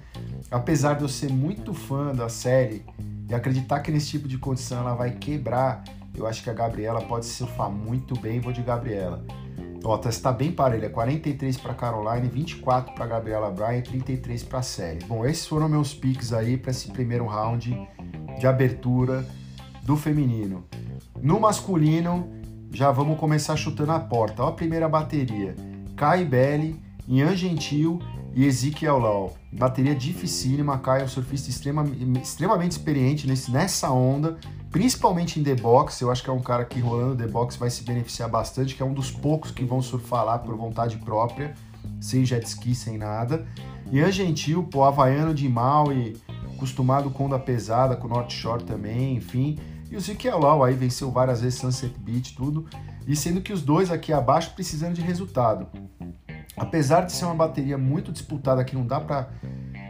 apesar 0.49 0.93
de 0.93 1.01
eu 1.01 1.09
ser 1.09 1.29
muito 1.29 1.73
fã 1.73 2.15
da 2.15 2.29
série 2.29 2.85
e 3.29 3.35
acreditar 3.35 3.81
que 3.81 3.91
nesse 3.91 4.11
tipo 4.11 4.25
de 4.25 4.37
condição 4.37 4.79
ela 4.79 4.95
vai 4.95 5.11
quebrar, 5.11 5.83
eu 6.15 6.25
acho 6.25 6.41
que 6.41 6.49
a 6.49 6.53
Gabriela 6.53 7.01
pode 7.01 7.25
surfar 7.25 7.69
muito 7.69 8.17
bem, 8.17 8.39
vou 8.39 8.53
de 8.53 8.61
Gabriela. 8.61 9.25
Ó, 9.83 9.97
tá, 9.97 10.07
está 10.07 10.31
bem 10.31 10.53
parelha, 10.53 10.89
43 10.89 11.57
para 11.57 11.73
Caroline, 11.73 12.29
24 12.29 12.95
para 12.95 13.05
Gabriela 13.07 13.51
Bryan, 13.51 13.81
33 13.81 14.41
para 14.43 14.61
Sally. 14.61 14.99
Bom, 15.05 15.25
esses 15.25 15.45
foram 15.45 15.67
meus 15.67 15.93
picks 15.93 16.31
aí 16.31 16.55
para 16.55 16.71
esse 16.71 16.87
primeiro 16.91 17.25
round 17.25 17.77
de 18.39 18.47
abertura 18.47 19.27
do 19.83 19.97
feminino. 19.97 20.63
No 21.21 21.41
masculino, 21.41 22.25
já 22.71 22.89
vamos 22.89 23.19
começar 23.19 23.57
chutando 23.57 23.91
a 23.91 23.99
porta. 23.99 24.43
Ó 24.43 24.47
a 24.47 24.53
primeira 24.53 24.87
bateria. 24.87 25.74
Kai 25.95 26.25
Belli, 26.25 26.79
Ian 27.07 27.35
Gentil 27.35 27.99
e 28.33 28.45
Ezekiel 28.45 28.99
Lau. 28.99 29.33
Bateria 29.51 29.95
dificílima, 29.95 30.77
Kai 30.77 31.01
é 31.01 31.05
um 31.05 31.07
surfista 31.07 31.49
extrema, 31.49 31.85
extremamente 32.21 32.73
experiente 32.73 33.25
nesse, 33.25 33.49
nessa 33.49 33.89
onda, 33.89 34.37
principalmente 34.69 35.39
em 35.39 35.43
The 35.43 35.55
Box. 35.55 36.01
Eu 36.01 36.11
acho 36.11 36.21
que 36.21 36.29
é 36.29 36.33
um 36.33 36.41
cara 36.41 36.65
que 36.65 36.79
rolando 36.79 37.15
The 37.15 37.27
Box 37.27 37.55
vai 37.55 37.69
se 37.69 37.83
beneficiar 37.83 38.29
bastante, 38.29 38.75
que 38.75 38.83
é 38.83 38.85
um 38.85 38.93
dos 38.93 39.09
poucos 39.09 39.51
que 39.51 39.63
vão 39.63 39.81
surfar 39.81 40.25
lá 40.25 40.37
por 40.37 40.55
vontade 40.57 40.97
própria, 40.97 41.53
sem 42.01 42.25
jet 42.25 42.45
ski, 42.45 42.75
sem 42.75 42.97
nada. 42.97 43.47
Ian 43.89 44.11
Gentil, 44.11 44.63
pô, 44.63 44.83
havaiano 44.83 45.33
de 45.33 45.47
mal 45.47 45.93
e 45.93 46.17
acostumado 46.55 47.09
com 47.09 47.25
onda 47.25 47.39
pesada, 47.39 47.95
com 47.95 48.07
North 48.07 48.31
Shore 48.31 48.63
também, 48.63 49.15
enfim. 49.15 49.57
E 49.89 49.95
o 49.95 49.97
Ezekiel 49.97 50.39
Lau 50.39 50.63
aí 50.63 50.73
venceu 50.73 51.09
várias 51.09 51.39
vezes 51.39 51.59
Sunset 51.59 51.97
Beach, 51.99 52.35
tudo 52.35 52.65
e 53.07 53.15
sendo 53.15 53.41
que 53.41 53.53
os 53.53 53.61
dois 53.61 53.91
aqui 53.91 54.11
abaixo 54.11 54.51
precisando 54.53 54.93
de 54.93 55.01
resultado. 55.01 55.67
Apesar 56.57 57.01
de 57.01 57.11
ser 57.11 57.25
uma 57.25 57.35
bateria 57.35 57.77
muito 57.77 58.11
disputada 58.11 58.63
que 58.63 58.75
não 58.75 58.85
dá 58.85 58.99
para 58.99 59.29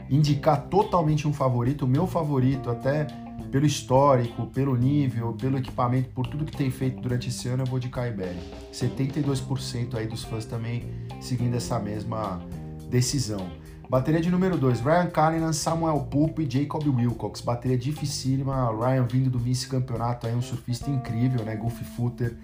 indicar 0.10 0.64
totalmente 0.64 1.28
um 1.28 1.34
favorito, 1.34 1.86
o 1.86 1.88
meu 1.88 2.08
favorito, 2.08 2.70
até 2.70 3.08
pelo 3.52 3.66
histórico, 3.66 4.48
pelo 4.48 4.76
nível, 4.76 5.34
pelo 5.34 5.58
equipamento, 5.58 6.10
por 6.10 6.28
tudo 6.28 6.44
que 6.44 6.56
tem 6.56 6.70
feito 6.70 7.00
durante 7.02 7.30
esse 7.30 7.48
ano, 7.48 7.64
eu 7.64 7.68
vou 7.68 7.80
de 7.80 7.90
Kaiberi. 7.90 8.40
72% 8.74 9.96
aí 9.96 10.08
dos 10.08 10.24
fãs 10.24 10.46
também 10.46 10.84
seguindo 11.22 11.56
essa 11.56 11.80
mesma 11.80 12.42
decisão. 12.90 13.48
Bateria 13.90 14.20
de 14.20 14.32
número 14.32 14.58
2, 14.58 14.82
Ryan 14.82 15.08
Cullinan, 15.08 15.54
Samuel 15.54 16.00
Pulpo 16.10 16.42
e 16.42 16.50
Jacob 16.50 16.84
Wilcox. 16.88 17.40
Bateria 17.42 17.78
dificílima, 17.78 18.72
Ryan 18.72 19.06
vindo 19.06 19.30
do 19.30 19.38
vice-campeonato, 19.38 20.26
aí 20.26 20.36
um 20.36 20.42
surfista 20.42 20.90
incrível, 20.90 21.46
né? 21.46 21.56
Goofy 21.56 21.84
Footer. 21.84 22.36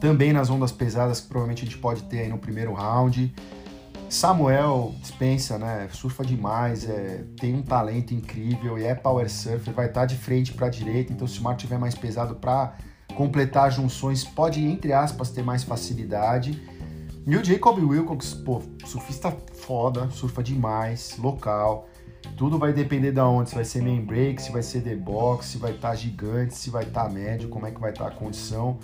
Também 0.00 0.32
nas 0.32 0.48
ondas 0.48 0.72
pesadas 0.72 1.20
que 1.20 1.28
provavelmente 1.28 1.62
a 1.62 1.64
gente 1.66 1.78
pode 1.78 2.02
ter 2.04 2.20
aí 2.20 2.28
no 2.28 2.38
primeiro 2.38 2.72
round. 2.72 3.34
Samuel 4.08 4.92
dispensa, 5.00 5.56
né? 5.56 5.88
Surfa 5.92 6.24
demais, 6.24 6.88
é, 6.88 7.24
tem 7.38 7.54
um 7.54 7.62
talento 7.62 8.12
incrível 8.12 8.76
e 8.76 8.84
é 8.84 8.94
power 8.94 9.30
surfer, 9.30 9.72
vai 9.72 9.86
estar 9.86 10.00
tá 10.00 10.06
de 10.06 10.16
frente 10.16 10.52
para 10.52 10.66
a 10.66 10.70
direita, 10.70 11.12
então 11.12 11.28
se 11.28 11.38
o 11.38 11.42
mar 11.44 11.56
tiver 11.56 11.78
mais 11.78 11.94
pesado 11.94 12.34
para 12.34 12.76
completar 13.14 13.70
junções, 13.70 14.24
pode, 14.24 14.64
entre 14.64 14.92
aspas, 14.92 15.30
ter 15.30 15.44
mais 15.44 15.62
facilidade. 15.62 16.60
E 17.24 17.36
o 17.36 17.44
Jacob 17.44 17.78
Wilcox, 17.78 18.34
pô, 18.34 18.60
surfista 18.84 19.36
foda, 19.52 20.10
surfa 20.10 20.42
demais, 20.42 21.16
local. 21.18 21.86
Tudo 22.36 22.58
vai 22.58 22.72
depender 22.72 23.12
de 23.12 23.20
onde, 23.20 23.50
se 23.50 23.54
vai 23.54 23.64
ser 23.64 23.82
main 23.82 24.04
break, 24.04 24.42
se 24.42 24.50
vai 24.50 24.62
ser 24.62 24.80
the 24.80 24.96
box, 24.96 25.46
se 25.46 25.58
vai 25.58 25.72
estar 25.72 25.90
tá 25.90 25.94
gigante, 25.94 26.54
se 26.56 26.70
vai 26.70 26.84
estar 26.84 27.04
tá 27.04 27.10
médio, 27.10 27.48
como 27.48 27.66
é 27.66 27.70
que 27.70 27.80
vai 27.80 27.92
estar 27.92 28.06
tá 28.06 28.10
a 28.10 28.14
condição. 28.14 28.78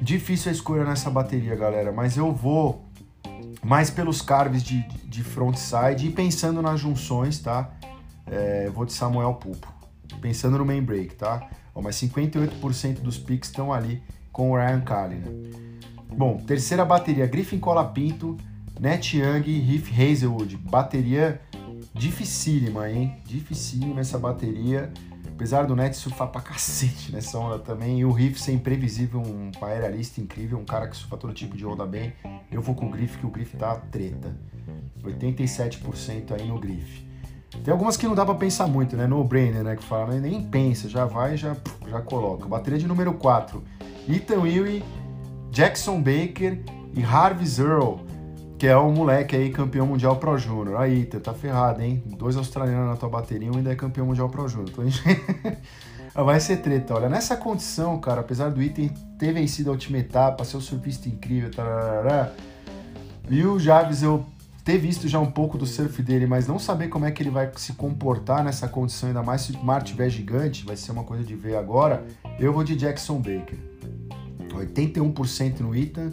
Difícil 0.00 0.50
a 0.50 0.52
escolha 0.52 0.84
nessa 0.84 1.10
bateria, 1.10 1.56
galera, 1.56 1.92
mas 1.92 2.16
eu 2.16 2.32
vou 2.32 2.84
mais 3.62 3.90
pelos 3.90 4.22
carves 4.22 4.62
de, 4.62 4.82
de 5.04 5.22
frontside 5.22 6.06
e 6.06 6.10
pensando 6.10 6.62
nas 6.62 6.80
junções, 6.80 7.38
tá? 7.40 7.70
É, 8.26 8.70
vou 8.70 8.84
de 8.84 8.92
Samuel 8.92 9.34
Pulpo. 9.34 9.72
Pensando 10.20 10.58
no 10.58 10.64
main 10.64 10.82
break, 10.82 11.14
tá? 11.16 11.48
Ó, 11.74 11.82
mas 11.82 11.96
58% 11.96 13.00
dos 13.00 13.18
picks 13.18 13.48
estão 13.48 13.72
ali 13.72 14.02
com 14.32 14.52
o 14.52 14.56
Ryan 14.56 14.80
Cullinan. 14.80 15.78
Bom, 16.16 16.36
terceira 16.38 16.84
bateria, 16.84 17.26
Griffin 17.26 17.58
Colapinto, 17.58 18.36
Net 18.80 19.18
Young 19.18 19.42
e 19.46 19.58
Riff 19.58 19.92
Hazelwood. 19.92 20.56
Bateria 20.56 21.40
dificílima, 21.92 22.88
hein? 22.90 23.16
Dificílima 23.24 24.00
essa 24.00 24.18
bateria. 24.18 24.92
Apesar 25.38 25.66
do 25.66 25.76
Net 25.76 25.96
surfar 25.96 26.26
pra 26.32 26.40
cacete 26.40 27.12
nessa 27.12 27.38
onda 27.38 27.60
também. 27.60 28.00
E 28.00 28.04
o 28.04 28.10
Riff 28.10 28.40
ser 28.40 28.50
imprevisível, 28.50 29.20
um 29.20 29.52
aeralista 29.64 30.20
incrível, 30.20 30.58
um 30.58 30.64
cara 30.64 30.88
que 30.88 30.96
surfa 30.96 31.16
todo 31.16 31.32
tipo 31.32 31.56
de 31.56 31.64
onda 31.64 31.86
bem. 31.86 32.12
Eu 32.50 32.60
vou 32.60 32.74
com 32.74 32.86
o 32.86 32.90
Griff, 32.90 33.16
que 33.18 33.24
o 33.24 33.30
Griff 33.30 33.56
tá 33.56 33.76
treta. 33.76 34.36
87% 35.00 36.32
aí 36.32 36.44
no 36.48 36.58
Griff. 36.58 37.06
Tem 37.62 37.70
algumas 37.70 37.96
que 37.96 38.04
não 38.08 38.16
dá 38.16 38.26
para 38.26 38.34
pensar 38.34 38.66
muito, 38.66 38.96
né? 38.96 39.06
No 39.06 39.22
brainer, 39.22 39.62
né? 39.62 39.76
Que 39.76 39.84
fala, 39.84 40.14
né? 40.14 40.28
nem 40.28 40.42
pensa, 40.42 40.88
já 40.88 41.04
vai 41.04 41.36
já 41.36 41.56
já 41.88 42.00
coloca. 42.02 42.48
Bateria 42.48 42.80
de 42.80 42.88
número 42.88 43.14
4. 43.14 43.62
Ethan 44.08 44.40
Will 44.40 44.82
Jackson 45.52 45.98
Baker 45.98 46.58
e 46.96 47.04
Harvis 47.04 47.60
Earl, 47.60 48.00
que 48.58 48.66
é 48.66 48.76
um 48.76 48.92
moleque 48.92 49.36
aí 49.36 49.50
campeão 49.50 49.86
mundial 49.86 50.16
Pro 50.16 50.36
Júnior. 50.36 50.80
Aí, 50.80 51.04
tá 51.04 51.32
ferrado, 51.32 51.80
hein? 51.80 52.02
Dois 52.18 52.36
australianos 52.36 52.88
na 52.88 52.96
tua 52.96 53.08
bateria, 53.08 53.50
um 53.52 53.56
ainda 53.56 53.72
é 53.72 53.76
campeão 53.76 54.06
mundial 54.06 54.28
Pro 54.28 54.48
Júnior. 54.48 54.70
Então, 54.70 54.84
vai 56.24 56.40
ser 56.40 56.56
treta. 56.56 56.94
Olha, 56.94 57.08
nessa 57.08 57.36
condição, 57.36 57.98
cara, 58.00 58.20
apesar 58.20 58.50
do 58.50 58.60
item 58.60 58.88
ter 59.18 59.32
vencido 59.32 59.70
a 59.70 59.72
última 59.72 59.98
etapa, 59.98 60.44
ser 60.44 60.56
um 60.56 60.60
surfista 60.60 61.08
incrível, 61.08 61.50
tarará, 61.52 62.32
e 63.30 63.44
o 63.44 63.58
Javes 63.60 64.02
eu 64.02 64.26
ter 64.64 64.76
visto 64.76 65.06
já 65.06 65.20
um 65.20 65.30
pouco 65.30 65.56
do 65.56 65.64
surf 65.64 66.02
dele, 66.02 66.26
mas 66.26 66.46
não 66.46 66.58
saber 66.58 66.88
como 66.88 67.04
é 67.04 67.10
que 67.10 67.22
ele 67.22 67.30
vai 67.30 67.50
se 67.56 67.72
comportar 67.74 68.42
nessa 68.42 68.66
condição, 68.66 69.08
ainda 69.08 69.22
mais 69.22 69.42
se 69.42 69.52
o 69.52 69.64
mar 69.64 69.82
tiver 69.82 70.10
gigante, 70.10 70.64
vai 70.64 70.76
ser 70.76 70.92
uma 70.92 71.04
coisa 71.04 71.22
de 71.24 71.34
ver 71.34 71.56
agora, 71.56 72.04
eu 72.38 72.52
vou 72.52 72.64
de 72.64 72.74
Jackson 72.74 73.16
Baker. 73.16 73.58
81% 74.52 75.60
no 75.60 75.74
Ethan, 75.74 76.10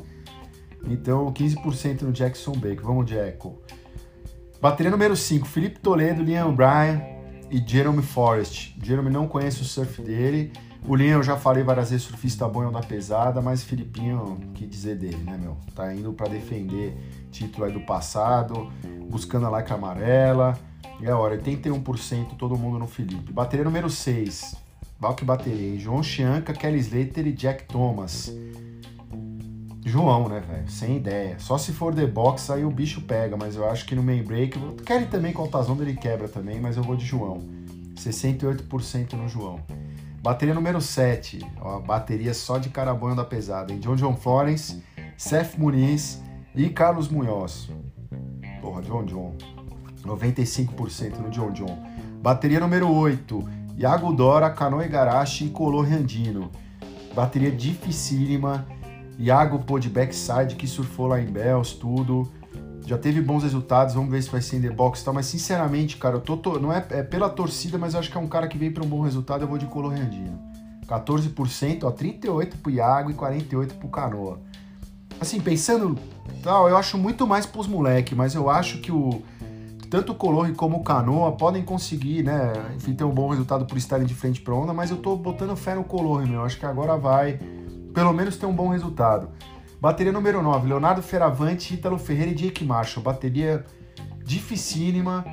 então 0.88 1.32
15% 1.32 2.04
no 2.04 2.12
Jackson 2.12 2.54
Baker. 2.54 2.82
Vamos 2.82 3.12
Echo. 3.12 3.60
Bateria 4.62 4.92
número 4.92 5.16
5, 5.16 5.46
Felipe 5.46 5.80
Toledo, 5.80 6.24
Liam 6.24 6.54
Bryan 6.56 7.02
e 7.52 7.64
Jeremy 7.66 8.02
Forrest. 8.02 8.76
Jeremy 8.82 9.10
não 9.10 9.28
conhece 9.28 9.62
o 9.62 9.66
surf 9.66 10.02
dele. 10.02 10.52
O 10.88 10.96
Liam 10.96 11.18
eu 11.18 11.24
já 11.24 11.36
falei 11.36 11.64
várias 11.64 11.90
vezes, 11.90 12.06
surfista 12.06 12.48
bom 12.48 12.72
da 12.72 12.82
pesada, 12.82 13.42
mas 13.42 13.64
Filipinho, 13.64 14.40
que 14.54 14.66
dizer 14.68 14.96
dele, 14.96 15.18
né, 15.18 15.38
meu? 15.40 15.58
Tá 15.74 15.94
indo 15.94 16.14
para 16.14 16.28
defender 16.30 16.96
título 17.32 17.66
aí 17.66 17.72
do 17.74 17.82
passado, 17.82 18.72
buscando 19.10 19.48
a 19.48 19.50
like 19.50 19.72
amarela. 19.74 20.58
E 21.00 21.08
a 21.08 21.18
hora, 21.18 21.38
81% 21.38 22.38
todo 22.38 22.58
mundo 22.58 22.80
no 22.80 22.88
Felipe. 22.88 23.34
Bateria 23.34 23.66
número 23.66 23.90
6, 23.90 24.56
Valk 25.00 25.26
bateria, 25.26 25.78
João 25.78 26.02
Chianca, 26.02 26.54
Kelly 26.54 26.80
Slater 26.80 27.28
e 27.28 27.34
Jack 27.34 27.66
Thomas. 27.66 28.34
João, 29.86 30.28
né, 30.28 30.40
velho? 30.40 30.68
Sem 30.68 30.98
ideia. 30.98 31.38
Só 31.38 31.60
se 31.60 31.72
for 31.72 31.94
The 31.94 32.08
Box, 32.08 32.52
aí 32.52 32.66
o 32.66 32.72
bicho 32.72 33.02
pega, 33.02 33.38
mas 33.38 33.56
eu 33.56 33.70
acho 33.70 33.86
que 33.86 33.94
no 33.94 34.02
main 34.02 34.24
break. 34.24 34.60
Kelly 34.84 35.06
também 35.06 35.32
com 35.32 35.44
o 35.44 35.48
Tazonda 35.48 35.84
ele 35.84 35.96
quebra 35.96 36.28
também, 36.28 36.60
mas 36.60 36.76
eu 36.76 36.82
vou 36.82 36.96
de 36.96 37.06
João. 37.06 37.44
68% 37.96 39.14
no 39.14 39.30
João. 39.30 39.60
Bateria 40.24 40.56
número 40.56 40.82
7. 40.82 41.40
Ó, 41.62 41.80
bateria 41.80 42.34
só 42.34 42.58
de 42.58 42.70
carabonho 42.70 43.16
da 43.16 43.24
pesada, 43.24 43.72
hein? 43.72 43.80
John 43.80 43.96
John 43.96 44.16
Florence, 44.16 44.84
Seth 45.16 45.56
Muniz 45.56 46.20
e 46.56 46.68
Carlos 46.70 47.08
Munhoz. 47.08 47.70
Porra, 48.60 48.82
John 48.82 49.06
John. 49.06 49.36
95% 50.04 51.18
no 51.20 51.30
John 51.30 51.52
John. 51.52 51.78
Bateria 52.24 52.60
número 52.60 52.92
8. 52.92 53.50
Iago 53.78 54.12
Dora, 54.14 54.50
Kano 54.50 54.82
Igarashi 54.82 55.46
e 55.46 55.50
Color 55.52 55.88
Randino. 55.88 56.50
Bateria 57.14 57.52
dificílima. 57.52 58.66
Iago 59.18 59.60
pô 59.60 59.80
de 59.80 59.90
backside 59.90 60.56
que 60.56 60.68
surfou 60.68 61.08
lá 61.08 61.22
em 61.22 61.26
Bells, 61.26 61.76
tudo. 61.76 62.32
Já 62.86 62.98
teve 62.98 63.20
bons 63.22 63.44
resultados, 63.44 63.96
vamos 63.96 64.12
ver 64.12 64.22
se 64.22 64.30
vai 64.30 64.42
ser 64.42 64.58
em 64.58 64.62
the 64.62 64.70
box 64.70 65.02
e 65.02 65.06
tal. 65.06 65.14
Mas 65.14 65.26
sinceramente, 65.26 65.98
cara, 65.98 66.18
eu 66.18 66.22
tô, 66.22 66.38
tô 66.38 66.60
não 66.60 66.72
é, 66.72 66.86
é, 66.92 67.04
pela 67.04 67.30
torcida, 67.30 67.78
mas 67.78 67.96
acho 67.96 68.12
que 68.12 68.18
é 68.18 68.20
um 68.20 68.28
cara 68.28 68.48
que 68.48 68.58
vem 68.58 68.72
para 68.72 68.84
um 68.84 68.88
bom 68.88 69.02
resultado. 69.02 69.42
Eu 69.42 69.48
vou 69.48 69.58
de 69.58 69.66
Color 69.66 69.94
Randino. 69.94 70.40
14%, 70.88 71.84
ó, 71.84 71.92
38 71.92 72.58
pro 72.58 72.72
Iago 72.72 73.10
e 73.10 73.14
48 73.14 73.76
pro 73.76 73.88
Canoa. 73.90 74.40
Assim, 75.20 75.40
pensando 75.40 75.98
tal, 76.44 76.70
eu 76.70 76.78
acho 76.78 76.98
muito 76.98 77.26
mais 77.26 77.46
pros 77.46 77.68
moleque, 77.68 78.14
mas 78.14 78.36
eu 78.36 78.50
acho 78.50 78.80
que 78.80 78.92
o 78.92 79.24
tanto 79.90 80.12
o 80.12 80.16
Colorre 80.16 80.54
como 80.54 80.78
o 80.78 80.84
Canoa 80.84 81.32
podem 81.32 81.64
conseguir, 81.64 82.24
né? 82.24 82.54
Enfim, 82.76 82.94
ter 82.94 83.04
um 83.04 83.12
bom 83.12 83.30
resultado 83.30 83.66
por 83.66 83.78
estarem 83.78 84.06
de 84.06 84.14
frente 84.14 84.42
para 84.42 84.54
onda, 84.54 84.74
mas 84.74 84.92
eu 84.92 84.98
tô 84.98 85.16
botando 85.16 85.56
fé 85.56 85.74
no 85.74 85.84
Colorre, 85.84 86.28
meu. 86.28 86.44
Acho 86.44 86.60
que 86.60 86.66
agora 86.66 86.98
vai, 86.98 87.40
pelo 87.96 88.14
menos, 88.14 88.36
ter 88.36 88.46
um 88.46 88.54
bom 88.54 88.68
resultado. 88.68 89.30
Bateria 89.80 90.12
número 90.12 90.42
9, 90.44 90.68
Leonardo 90.68 91.02
Feravante, 91.02 91.74
Ítalo 91.74 91.98
Ferreira 91.98 92.32
e 92.32 92.36
Jake 92.36 92.66
Marshall. 92.66 93.02
Bateria 93.02 93.66
dificílima. 94.22 95.24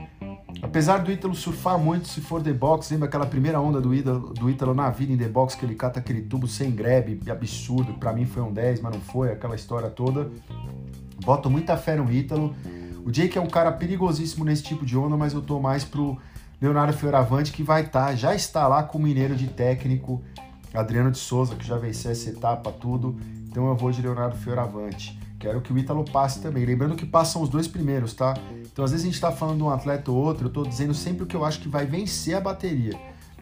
Apesar 0.63 0.99
do 0.99 1.11
Ítalo 1.11 1.35
surfar 1.35 1.77
muito, 1.77 2.07
se 2.07 2.21
for 2.21 2.41
the 2.41 2.53
box, 2.53 2.91
lembra 2.91 3.09
aquela 3.09 3.27
primeira 3.27 3.61
onda 3.61 3.81
do 3.81 3.93
Ítalo, 3.93 4.33
do 4.33 4.49
Ítalo 4.49 4.75
na 4.75 4.91
vida 4.91 5.13
em 5.13 5.17
the 5.17 5.27
box, 5.27 5.57
que 5.57 5.65
ele 5.65 5.75
cata 5.75 5.99
aquele 5.99 6.23
tubo 6.23 6.47
sem 6.47 6.71
grebe, 6.71 7.19
absurdo. 7.29 7.95
Para 7.95 8.13
mim 8.13 8.27
foi 8.27 8.43
um 8.43 8.53
10, 8.53 8.81
mas 8.81 8.93
não 8.95 9.01
foi, 9.01 9.33
aquela 9.33 9.57
história 9.57 9.91
toda. 9.91 10.31
Boto 11.25 11.51
muita 11.51 11.77
fé 11.77 11.97
no 11.97 12.13
Ítalo. 12.13 12.55
O 13.05 13.11
Jake 13.11 13.37
é 13.37 13.41
um 13.41 13.49
cara 13.49 13.73
perigosíssimo 13.73 14.45
nesse 14.45 14.63
tipo 14.63 14.87
de 14.87 14.97
onda, 14.97 15.17
mas 15.17 15.33
eu 15.33 15.43
tô 15.43 15.59
mais 15.59 15.85
pro 15.85 16.17
Leonardo 16.61 16.93
Fioravante, 16.93 17.51
que 17.51 17.65
vai 17.65 17.83
estar, 17.83 18.07
tá, 18.07 18.15
já 18.15 18.35
está 18.37 18.69
lá 18.69 18.85
com 18.85 18.99
o 18.99 19.03
mineiro 19.03 19.35
de 19.35 19.49
técnico, 19.49 20.23
Adriano 20.75 21.11
de 21.11 21.19
Souza, 21.19 21.55
que 21.55 21.67
já 21.67 21.77
venceu 21.77 22.11
essa 22.11 22.31
etapa, 22.31 22.71
tudo. 22.73 23.17
Então 23.49 23.69
eu 23.69 23.77
vou 23.77 23.91
de 23.91 24.01
Leonardo 24.03 24.37
Fioravante. 24.37 25.19
Quero 25.39 25.61
que 25.61 25.73
o 25.73 25.79
Ítalo 25.79 26.05
passe 26.05 26.41
também. 26.41 26.65
Lembrando 26.65 26.95
que 26.95 27.05
passam 27.05 27.43
os 27.43 27.49
dois 27.49 27.67
primeiros, 27.67 28.15
tá? 28.15 28.35
Então 28.73 28.85
às 28.85 28.93
vezes 28.93 29.05
a 29.05 29.11
gente 29.11 29.21
tá 29.21 29.31
falando 29.33 29.59
de 29.59 29.63
um 29.65 29.71
atleta 29.71 30.11
ou 30.11 30.17
outro, 30.17 30.47
eu 30.47 30.53
tô 30.53 30.63
dizendo 30.63 30.95
sempre 30.95 31.25
o 31.25 31.27
que 31.27 31.37
eu 31.37 31.45
acho 31.45 31.61
que 31.61 31.69
vai 31.69 31.85
vencer 31.85 32.35
a 32.35 32.41
bateria. 32.41 32.99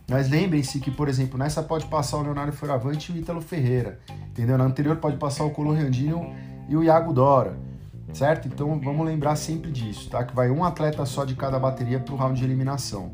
Mas 0.08 0.28
lembrem-se 0.28 0.80
que, 0.80 0.90
por 0.90 1.08
exemplo, 1.08 1.38
nessa 1.38 1.62
pode 1.62 1.86
passar 1.86 2.16
o 2.16 2.22
Leonardo 2.22 2.52
Fioravante 2.52 3.12
e 3.12 3.14
o 3.14 3.18
Ítalo 3.18 3.40
Ferreira. 3.40 4.00
Entendeu? 4.30 4.58
Na 4.58 4.64
anterior 4.64 4.96
pode 4.96 5.16
passar 5.18 5.44
o 5.44 5.50
Colo 5.50 5.72
Randinho 5.72 6.34
e 6.68 6.76
o 6.76 6.82
Iago 6.82 7.12
Dora 7.12 7.70
certo? 8.14 8.48
Então 8.48 8.80
vamos 8.80 9.06
lembrar 9.06 9.36
sempre 9.36 9.70
disso, 9.70 10.08
tá? 10.10 10.24
Que 10.24 10.34
vai 10.34 10.50
um 10.50 10.64
atleta 10.64 11.04
só 11.06 11.24
de 11.24 11.34
cada 11.34 11.58
bateria 11.58 12.00
para 12.00 12.14
o 12.14 12.16
round 12.16 12.38
de 12.38 12.44
eliminação. 12.44 13.12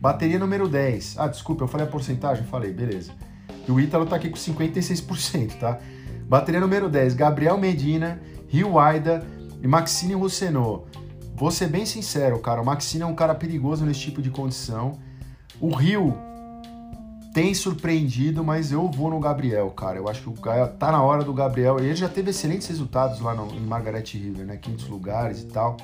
Bateria 0.00 0.38
número 0.38 0.68
10. 0.68 1.18
Ah, 1.18 1.26
desculpa, 1.26 1.64
eu 1.64 1.68
falei 1.68 1.86
a 1.86 1.90
porcentagem? 1.90 2.44
Falei, 2.44 2.72
beleza. 2.72 3.12
E 3.68 3.70
o 3.70 3.78
Ítalo 3.78 4.06
tá 4.06 4.16
aqui 4.16 4.30
com 4.30 4.36
56%, 4.36 5.58
tá? 5.58 5.78
Bateria 6.26 6.58
número 6.58 6.88
10, 6.88 7.14
Gabriel 7.14 7.58
Medina, 7.58 8.18
Rio 8.48 8.78
Aida 8.78 9.26
e 9.62 9.68
Maxine 9.68 10.14
Roussenot. 10.14 10.84
Vou 11.36 11.50
ser 11.50 11.68
bem 11.68 11.84
sincero, 11.84 12.38
cara, 12.38 12.62
o 12.62 12.64
Maxine 12.64 13.02
é 13.02 13.06
um 13.06 13.14
cara 13.14 13.34
perigoso 13.34 13.84
nesse 13.84 14.00
tipo 14.00 14.22
de 14.22 14.30
condição. 14.30 14.98
O 15.60 15.74
Rio 15.74 16.16
tem 17.34 17.52
surpreendido, 17.52 18.42
mas 18.42 18.72
eu 18.72 18.90
vou 18.90 19.10
no 19.10 19.20
Gabriel, 19.20 19.70
cara. 19.70 19.98
Eu 19.98 20.08
acho 20.08 20.22
que 20.22 20.28
o 20.30 20.32
Gabriel 20.32 20.68
tá 20.76 20.90
na 20.90 21.02
hora 21.02 21.22
do 21.22 21.32
Gabriel. 21.34 21.78
Ele 21.78 21.94
já 21.94 22.08
teve 22.08 22.30
excelentes 22.30 22.66
resultados 22.68 23.20
lá 23.20 23.34
no, 23.34 23.54
em 23.54 23.60
Margaret 23.60 24.04
River, 24.12 24.46
né? 24.46 24.56
Quintos 24.56 24.88
lugares 24.88 25.42
e 25.42 25.46
tal. 25.46 25.76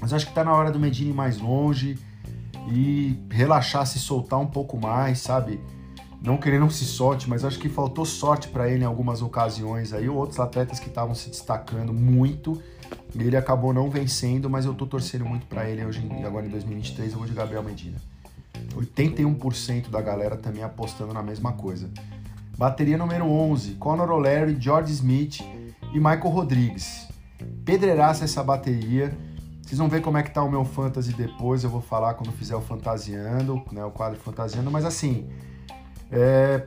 Mas 0.00 0.12
acho 0.12 0.26
que 0.26 0.34
tá 0.34 0.44
na 0.44 0.54
hora 0.54 0.70
do 0.70 0.78
Medina 0.78 1.10
ir 1.10 1.14
mais 1.14 1.38
longe 1.38 1.98
e 2.70 3.18
relaxar, 3.30 3.86
se 3.86 3.98
soltar 3.98 4.38
um 4.38 4.46
pouco 4.46 4.78
mais, 4.78 5.18
sabe? 5.18 5.60
Não 6.22 6.36
querendo 6.36 6.70
se 6.70 6.84
sorte, 6.84 7.28
mas 7.28 7.44
acho 7.44 7.58
que 7.58 7.68
faltou 7.68 8.04
sorte 8.04 8.48
para 8.48 8.68
ele 8.68 8.82
em 8.82 8.86
algumas 8.86 9.22
ocasiões 9.22 9.92
aí. 9.92 10.08
Outros 10.08 10.38
atletas 10.38 10.78
que 10.78 10.88
estavam 10.88 11.14
se 11.14 11.30
destacando 11.30 11.94
muito. 11.94 12.60
Ele 13.14 13.36
acabou 13.36 13.72
não 13.72 13.88
vencendo, 13.88 14.50
mas 14.50 14.66
eu 14.66 14.74
tô 14.74 14.86
torcendo 14.86 15.24
muito 15.24 15.46
para 15.46 15.68
ele 15.68 15.84
hoje, 15.84 16.06
agora 16.24 16.44
em 16.44 16.50
2023. 16.50 17.12
Eu 17.12 17.18
vou 17.18 17.26
de 17.26 17.32
Gabriel 17.32 17.62
Medina. 17.62 17.96
81% 18.74 19.88
da 19.88 20.00
galera 20.02 20.36
também 20.36 20.62
apostando 20.62 21.14
na 21.14 21.22
mesma 21.22 21.52
coisa. 21.52 21.88
Bateria 22.56 22.98
número 22.98 23.24
11, 23.24 23.76
Conor 23.76 24.10
O'Leary, 24.10 24.56
George 24.60 24.92
Smith 24.92 25.40
e 25.40 25.98
Michael 25.98 26.28
Rodrigues. 26.28 27.08
Pedreiraça 27.64 28.24
essa 28.24 28.44
bateria. 28.44 29.16
Vocês 29.62 29.78
vão 29.78 29.88
ver 29.88 30.02
como 30.02 30.18
é 30.18 30.22
que 30.22 30.30
tá 30.30 30.42
o 30.42 30.50
meu 30.50 30.64
fantasy 30.64 31.14
depois, 31.14 31.64
eu 31.64 31.70
vou 31.70 31.80
falar 31.80 32.14
quando 32.14 32.32
fizer 32.32 32.56
o 32.56 32.60
fantasiando, 32.60 33.62
né, 33.72 33.84
o 33.84 33.90
quadro 33.90 34.18
fantasiando, 34.18 34.70
mas 34.70 34.84
assim, 34.84 35.28
é... 36.10 36.66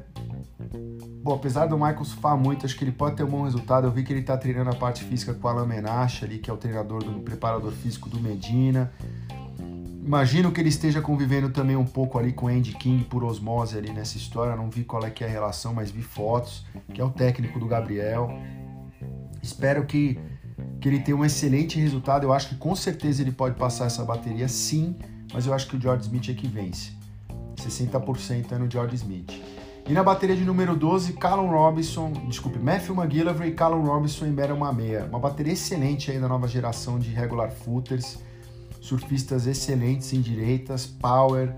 Bom, 1.22 1.34
apesar 1.36 1.68
do 1.68 1.78
Michael 1.78 2.04
surfar 2.06 2.38
muito, 2.38 2.66
acho 2.66 2.76
que 2.78 2.84
ele 2.84 2.92
pode 2.92 3.16
ter 3.16 3.24
um 3.24 3.30
bom 3.30 3.44
resultado. 3.44 3.88
Eu 3.88 3.92
vi 3.92 4.04
que 4.04 4.12
ele 4.12 4.24
tá 4.24 4.38
treinando 4.38 4.70
a 4.70 4.76
parte 4.76 5.04
física 5.04 5.34
com 5.34 5.48
o 5.48 5.50
Alan 5.50 5.66
Menache 5.66 6.26
ali, 6.26 6.38
que 6.38 6.50
é 6.50 6.54
o 6.54 6.58
treinador 6.58 7.04
do 7.04 7.20
preparador 7.22 7.72
físico 7.72 8.10
do 8.10 8.20
Medina. 8.20 8.92
Imagino 10.06 10.52
que 10.52 10.60
ele 10.60 10.68
esteja 10.68 11.02
convivendo 11.02 11.50
também 11.50 11.78
um 11.78 11.86
pouco 11.86 12.20
ali 12.20 12.34
com 12.34 12.48
Andy 12.48 12.74
King 12.74 13.06
por 13.06 13.24
osmose 13.24 13.78
ali 13.78 13.92
nessa 13.94 14.18
história. 14.18 14.54
Não 14.54 14.70
vi 14.70 14.84
qual 14.84 15.06
é 15.06 15.10
que 15.10 15.24
é 15.24 15.28
a 15.28 15.30
relação, 15.30 15.74
mas 15.74 15.90
vi 15.90 16.02
fotos, 16.02 16.66
que 16.94 17.00
é 17.00 17.04
o 17.04 17.10
técnico 17.10 17.58
do 17.58 17.68
Gabriel. 17.68 18.30
Espero 19.42 19.86
que, 19.86 20.20
que 20.82 20.90
ele 20.90 21.00
tenha 21.00 21.16
um 21.16 21.24
excelente 21.24 21.80
resultado. 21.80 22.26
Eu 22.26 22.34
acho 22.34 22.50
que 22.50 22.56
com 22.56 22.76
certeza 22.76 23.22
ele 23.22 23.32
pode 23.32 23.56
passar 23.56 23.86
essa 23.86 24.04
bateria, 24.04 24.50
sim, 24.50 24.98
mas 25.34 25.48
eu 25.48 25.54
acho 25.54 25.68
que 25.68 25.78
o 25.78 25.82
George 25.82 26.04
Smith 26.04 26.28
é 26.28 26.34
que 26.34 26.48
vence. 26.48 27.03
60% 27.68 28.52
é 28.52 28.58
no 28.58 28.70
George 28.70 28.96
Smith. 28.96 29.32
E 29.88 29.92
na 29.92 30.02
bateria 30.02 30.36
de 30.36 30.46
número 30.46 30.76
12, 30.76 31.14
Callum 31.14 31.50
Robinson, 31.50 32.12
desculpe, 32.28 32.58
Matthew 32.58 32.96
McGillivray 32.96 33.50
e 33.50 33.54
Callum 33.54 33.82
Robinson 33.82 34.26
em 34.26 34.32
Beira 34.32 34.54
uma 34.54 34.72
meia. 34.72 35.06
Uma 35.06 35.20
bateria 35.20 35.54
excelente 35.54 36.10
aí 36.10 36.20
da 36.20 36.28
nova 36.28 36.48
geração 36.48 36.98
de 36.98 37.10
regular 37.10 37.52
footers 37.52 38.18
surfistas 38.84 39.48
excelentes 39.48 40.12
em 40.12 40.20
direitas, 40.20 40.86
power, 40.86 41.56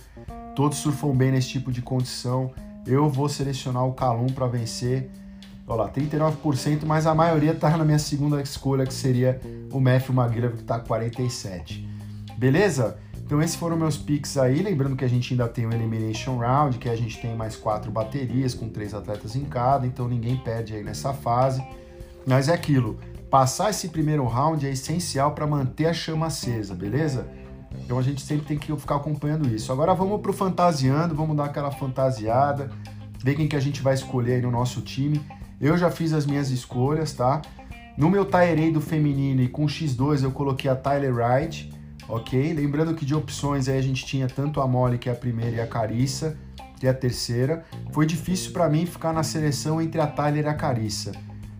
todos 0.55 0.77
surfam 0.77 1.11
bem 1.11 1.31
nesse 1.31 1.49
tipo 1.49 1.71
de 1.71 1.81
condição. 1.81 2.53
Eu 2.85 3.09
vou 3.09 3.27
selecionar 3.27 3.83
o 3.83 3.93
Calum 3.93 4.27
para 4.27 4.45
vencer. 4.45 5.09
Olha 5.67 5.83
lá, 5.83 5.89
39%, 5.89 6.85
mas 6.85 7.07
a 7.07 7.15
maioria 7.15 7.53
está 7.53 7.75
na 7.75 7.83
minha 7.83 7.97
segunda 7.97 8.39
escolha, 8.39 8.85
que 8.85 8.93
seria 8.93 9.41
o 9.71 9.79
Matthew 9.79 10.13
McGillivray, 10.13 10.57
que 10.57 10.61
está 10.61 10.79
47%. 10.79 11.83
Beleza? 12.37 12.99
Então 13.25 13.41
esses 13.41 13.55
foram 13.55 13.75
meus 13.75 13.97
picks 13.97 14.37
aí, 14.37 14.61
lembrando 14.61 14.95
que 14.95 15.03
a 15.03 15.07
gente 15.07 15.33
ainda 15.33 15.47
tem 15.47 15.65
o 15.65 15.73
Elimination 15.73 16.37
Round, 16.37 16.77
que 16.77 16.87
a 16.87 16.95
gente 16.95 17.19
tem 17.19 17.35
mais 17.35 17.55
quatro 17.55 17.91
baterias 17.91 18.53
com 18.53 18.69
três 18.69 18.93
atletas 18.93 19.35
em 19.35 19.43
cada, 19.45 19.87
então 19.87 20.07
ninguém 20.07 20.37
perde 20.37 20.75
aí 20.75 20.83
nessa 20.83 21.11
fase. 21.11 21.65
Mas 22.27 22.49
é 22.49 22.53
aquilo, 22.53 22.99
Passar 23.35 23.69
esse 23.69 23.89
primeiro 23.89 24.25
round 24.25 24.65
é 24.65 24.71
essencial 24.71 25.31
para 25.31 25.45
manter 25.45 25.87
a 25.87 25.93
chama 25.93 26.27
acesa, 26.27 26.73
beleza? 26.73 27.27
Então 27.83 27.99
a 27.99 28.01
gente 28.01 28.21
sempre 28.21 28.45
tem 28.45 28.57
que 28.57 28.73
ficar 28.77 28.95
acompanhando 28.95 29.53
isso. 29.53 29.73
Agora 29.73 29.93
vamos 29.93 30.21
pro 30.21 30.31
fantasiando, 30.31 31.13
vamos 31.13 31.35
dar 31.35 31.43
aquela 31.43 31.69
fantasiada, 31.69 32.71
ver 33.21 33.35
quem 33.35 33.45
que 33.45 33.55
a 33.57 33.59
gente 33.59 33.81
vai 33.81 33.93
escolher 33.93 34.35
aí 34.35 34.41
no 34.41 34.51
nosso 34.51 34.81
time. 34.81 35.21
Eu 35.59 35.77
já 35.77 35.91
fiz 35.91 36.13
as 36.13 36.25
minhas 36.25 36.49
escolhas, 36.49 37.11
tá? 37.11 37.41
No 37.97 38.09
meu 38.09 38.23
Tyree 38.23 38.71
do 38.71 38.79
feminino 38.79 39.41
e 39.41 39.49
com 39.49 39.65
X2 39.65 40.23
eu 40.23 40.31
coloquei 40.31 40.71
a 40.71 40.75
Tyler 40.75 41.13
Wright, 41.13 41.69
ok? 42.07 42.53
Lembrando 42.53 42.93
que 42.93 43.05
de 43.05 43.15
opções 43.15 43.67
aí 43.67 43.77
a 43.77 43.81
gente 43.81 44.05
tinha 44.05 44.27
tanto 44.27 44.61
a 44.61 44.67
Molly, 44.67 44.97
que 44.97 45.09
é 45.09 45.11
a 45.11 45.15
primeira, 45.15 45.55
e 45.57 45.59
a 45.59 45.67
Carissa, 45.67 46.37
que 46.79 46.87
é 46.87 46.89
a 46.89 46.93
terceira. 46.93 47.65
Foi 47.91 48.05
difícil 48.05 48.51
para 48.51 48.69
mim 48.69 48.85
ficar 48.85 49.13
na 49.13 49.23
seleção 49.23 49.81
entre 49.81 49.99
a 50.01 50.07
Tyler 50.07 50.45
e 50.45 50.47
a 50.47 50.53
Carissa. 50.53 51.11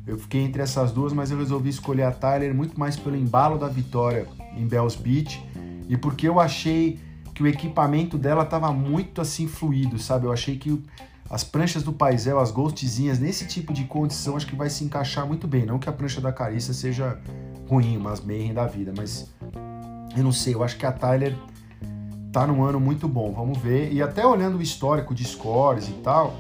Eu 0.05 0.19
fiquei 0.19 0.41
entre 0.41 0.61
essas 0.61 0.91
duas, 0.91 1.13
mas 1.13 1.31
eu 1.31 1.37
resolvi 1.37 1.69
escolher 1.69 2.03
a 2.03 2.11
Tyler 2.11 2.53
muito 2.53 2.79
mais 2.79 2.95
pelo 2.95 3.15
embalo 3.15 3.57
da 3.57 3.67
vitória 3.67 4.27
em 4.55 4.67
Bells 4.67 4.97
Beach 4.97 5.43
e 5.89 5.97
porque 5.97 6.27
eu 6.27 6.39
achei 6.39 6.99
que 7.33 7.43
o 7.43 7.47
equipamento 7.47 8.17
dela 8.17 8.43
estava 8.43 8.71
muito 8.71 9.19
assim 9.19 9.47
fluido, 9.47 9.97
sabe? 9.97 10.25
Eu 10.25 10.31
achei 10.31 10.57
que 10.57 10.81
as 11.29 11.43
pranchas 11.43 11.81
do 11.81 11.91
Paisel, 11.91 12.39
as 12.39 12.51
ghostzinhas, 12.51 13.19
nesse 13.19 13.47
tipo 13.47 13.73
de 13.73 13.85
condição, 13.85 14.37
acho 14.37 14.45
que 14.45 14.55
vai 14.55 14.69
se 14.69 14.83
encaixar 14.83 15.25
muito 15.25 15.47
bem. 15.47 15.65
Não 15.65 15.79
que 15.79 15.89
a 15.89 15.91
prancha 15.91 16.21
da 16.21 16.31
Carissa 16.31 16.71
seja 16.71 17.19
ruim, 17.67 17.97
umas 17.97 18.21
meias 18.21 18.53
da 18.53 18.67
vida, 18.67 18.93
mas 18.95 19.33
eu 20.15 20.23
não 20.23 20.31
sei, 20.31 20.55
eu 20.55 20.63
acho 20.63 20.77
que 20.77 20.85
a 20.85 20.91
Tyler 20.91 21.35
tá 22.31 22.45
num 22.45 22.63
ano 22.63 22.79
muito 22.79 23.07
bom, 23.07 23.31
vamos 23.31 23.57
ver. 23.57 23.93
E 23.93 24.01
até 24.01 24.25
olhando 24.25 24.57
o 24.57 24.61
histórico 24.61 25.15
de 25.15 25.23
scores 25.25 25.87
e 25.87 25.93
tal, 25.93 26.35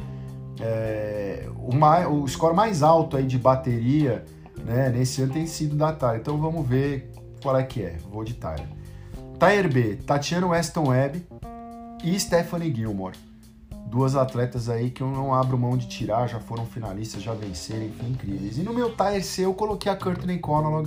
é, 0.59 1.47
o, 1.55 1.73
mais, 1.73 2.07
o 2.07 2.27
score 2.27 2.55
mais 2.55 2.83
alto 2.83 3.17
aí 3.17 3.25
de 3.25 3.37
bateria 3.37 4.25
né, 4.63 4.89
nesse 4.89 5.21
ano 5.21 5.33
tem 5.33 5.47
sido 5.47 5.75
da 5.75 5.93
Tyler. 5.93 6.19
Então 6.19 6.37
vamos 6.37 6.67
ver 6.67 7.11
qual 7.41 7.57
é 7.57 7.63
que 7.63 7.81
é. 7.81 7.97
Vou 8.11 8.23
de 8.23 8.33
Tyler. 8.33 8.67
Tyler 9.39 9.71
B, 9.71 9.95
Tatiana 9.95 10.47
Weston 10.47 10.89
Webb 10.89 11.25
e 12.03 12.19
Stephanie 12.19 12.73
Gilmore. 12.73 13.15
Duas 13.87 14.15
atletas 14.15 14.67
aí 14.67 14.89
que 14.89 15.01
eu 15.01 15.07
não 15.07 15.33
abro 15.33 15.57
mão 15.57 15.77
de 15.77 15.87
tirar, 15.87 16.27
já 16.27 16.39
foram 16.39 16.65
finalistas, 16.65 17.21
já 17.21 17.33
venceram, 17.33 17.85
enfim, 17.85 18.09
incríveis. 18.11 18.57
E 18.57 18.63
no 18.63 18.73
meu 18.73 18.91
Tyler 18.91 19.23
C 19.23 19.45
eu 19.45 19.53
coloquei 19.53 19.91
a 19.91 19.95
Courtney 19.95 20.39
Conlon, 20.39 20.83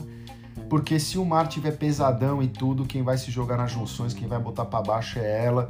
porque 0.69 1.01
se 1.01 1.17
o 1.19 1.25
mar 1.25 1.49
tiver 1.49 1.73
pesadão 1.73 2.43
e 2.43 2.47
tudo, 2.47 2.85
quem 2.85 3.03
vai 3.03 3.17
se 3.17 3.31
jogar 3.31 3.57
nas 3.57 3.73
junções, 3.73 4.13
quem 4.13 4.29
vai 4.29 4.39
botar 4.39 4.67
para 4.67 4.83
baixo 4.83 5.19
é 5.19 5.45
ela. 5.45 5.69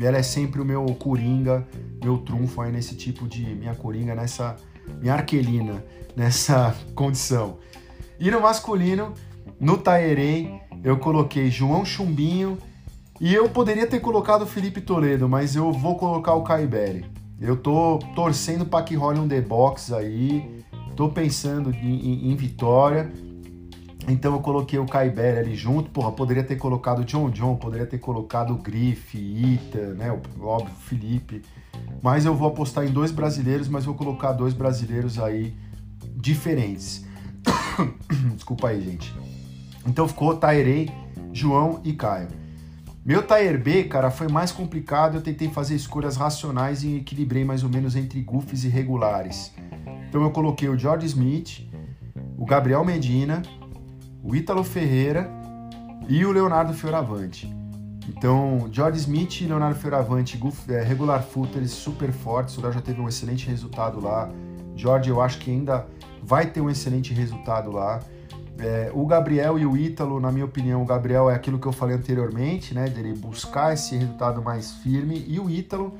Ela 0.00 0.18
é 0.18 0.22
sempre 0.22 0.60
o 0.60 0.64
meu 0.64 0.84
coringa, 0.98 1.66
meu 2.02 2.18
trunfo 2.18 2.60
aí 2.60 2.72
nesse 2.72 2.96
tipo 2.96 3.28
de. 3.28 3.44
Minha 3.54 3.74
coringa, 3.74 4.14
nessa. 4.14 4.56
Minha 5.00 5.14
arquelina, 5.14 5.84
nessa 6.16 6.74
condição. 6.94 7.58
E 8.18 8.30
no 8.30 8.40
masculino, 8.40 9.14
no 9.60 9.78
Taerei, 9.78 10.60
eu 10.82 10.98
coloquei 10.98 11.50
João 11.50 11.84
Chumbinho 11.84 12.58
e 13.20 13.32
eu 13.32 13.48
poderia 13.48 13.86
ter 13.86 14.00
colocado 14.00 14.44
Felipe 14.44 14.80
Toledo, 14.80 15.28
mas 15.28 15.54
eu 15.54 15.72
vou 15.72 15.96
colocar 15.96 16.34
o 16.34 16.42
Caiberi. 16.42 17.04
Eu 17.40 17.56
tô 17.56 17.98
torcendo 18.14 18.66
para 18.66 18.84
que 18.84 18.94
role 18.96 19.20
um 19.20 19.28
The 19.28 19.40
Box 19.40 19.92
aí, 19.92 20.64
tô 20.96 21.08
pensando 21.08 21.70
em, 21.70 22.28
em, 22.28 22.32
em 22.32 22.36
vitória 22.36 23.10
então 24.08 24.34
eu 24.34 24.40
coloquei 24.40 24.78
o 24.78 24.86
Caibere 24.86 25.38
ali 25.38 25.54
junto, 25.54 25.90
porra, 25.90 26.10
poderia 26.10 26.42
ter 26.42 26.56
colocado 26.56 27.00
o 27.00 27.04
John 27.04 27.30
John, 27.30 27.56
poderia 27.56 27.86
ter 27.86 27.98
colocado 27.98 28.52
o 28.52 28.56
Griff, 28.56 29.16
Ita, 29.16 29.94
né, 29.94 30.10
o 30.10 30.44
óbvio, 30.44 30.74
Felipe. 30.74 31.42
Mas 32.02 32.24
eu 32.24 32.34
vou 32.34 32.48
apostar 32.48 32.84
em 32.84 32.90
dois 32.90 33.12
brasileiros, 33.12 33.68
mas 33.68 33.84
vou 33.84 33.94
colocar 33.94 34.32
dois 34.32 34.52
brasileiros 34.52 35.18
aí 35.18 35.54
diferentes. 36.16 37.04
Desculpa 38.34 38.68
aí, 38.68 38.80
gente. 38.80 39.14
Então 39.86 40.06
ficou 40.08 40.36
Tairei, 40.36 40.90
João 41.32 41.80
e 41.84 41.92
Caio. 41.92 42.28
Meu 43.04 43.22
Tair 43.22 43.60
B, 43.60 43.84
cara, 43.84 44.10
foi 44.10 44.28
mais 44.28 44.52
complicado. 44.52 45.16
Eu 45.16 45.22
tentei 45.22 45.48
fazer 45.48 45.74
escolhas 45.74 46.16
racionais 46.16 46.84
e 46.84 46.98
equilibrei 46.98 47.44
mais 47.44 47.64
ou 47.64 47.68
menos 47.68 47.96
entre 47.96 48.20
goofs 48.20 48.62
e 48.64 48.68
regulares. 48.68 49.52
Então 50.08 50.22
eu 50.22 50.30
coloquei 50.30 50.68
o 50.68 50.78
George 50.78 51.06
Smith, 51.06 51.68
o 52.38 52.44
Gabriel 52.44 52.84
Medina, 52.84 53.42
o 54.22 54.36
Ítalo 54.36 54.62
Ferreira 54.62 55.30
e 56.08 56.24
o 56.24 56.30
Leonardo 56.30 56.72
Fioravante. 56.72 57.52
Então, 58.08 58.68
George 58.70 58.98
Smith 58.98 59.40
Leonardo 59.42 59.78
Fioravante, 59.78 60.40
é, 60.68 60.82
regular 60.82 61.22
footers 61.22 61.70
super 61.70 62.12
fortes, 62.12 62.56
o 62.56 62.60
Léo 62.60 62.72
já 62.72 62.80
teve 62.80 63.00
um 63.00 63.08
excelente 63.08 63.46
resultado 63.48 64.00
lá. 64.00 64.30
George, 64.76 65.10
eu 65.10 65.20
acho 65.20 65.38
que 65.38 65.50
ainda 65.50 65.86
vai 66.22 66.46
ter 66.46 66.60
um 66.60 66.70
excelente 66.70 67.12
resultado 67.12 67.70
lá. 67.70 68.00
É, 68.58 68.90
o 68.94 69.06
Gabriel 69.06 69.58
e 69.58 69.66
o 69.66 69.76
Ítalo, 69.76 70.20
na 70.20 70.30
minha 70.30 70.44
opinião, 70.44 70.82
o 70.82 70.86
Gabriel 70.86 71.30
é 71.30 71.34
aquilo 71.34 71.58
que 71.58 71.66
eu 71.66 71.72
falei 71.72 71.96
anteriormente, 71.96 72.74
né? 72.74 72.88
Dele 72.88 73.14
buscar 73.14 73.72
esse 73.72 73.96
resultado 73.96 74.42
mais 74.42 74.72
firme. 74.74 75.24
E 75.26 75.40
o 75.40 75.48
Ítalo 75.48 75.96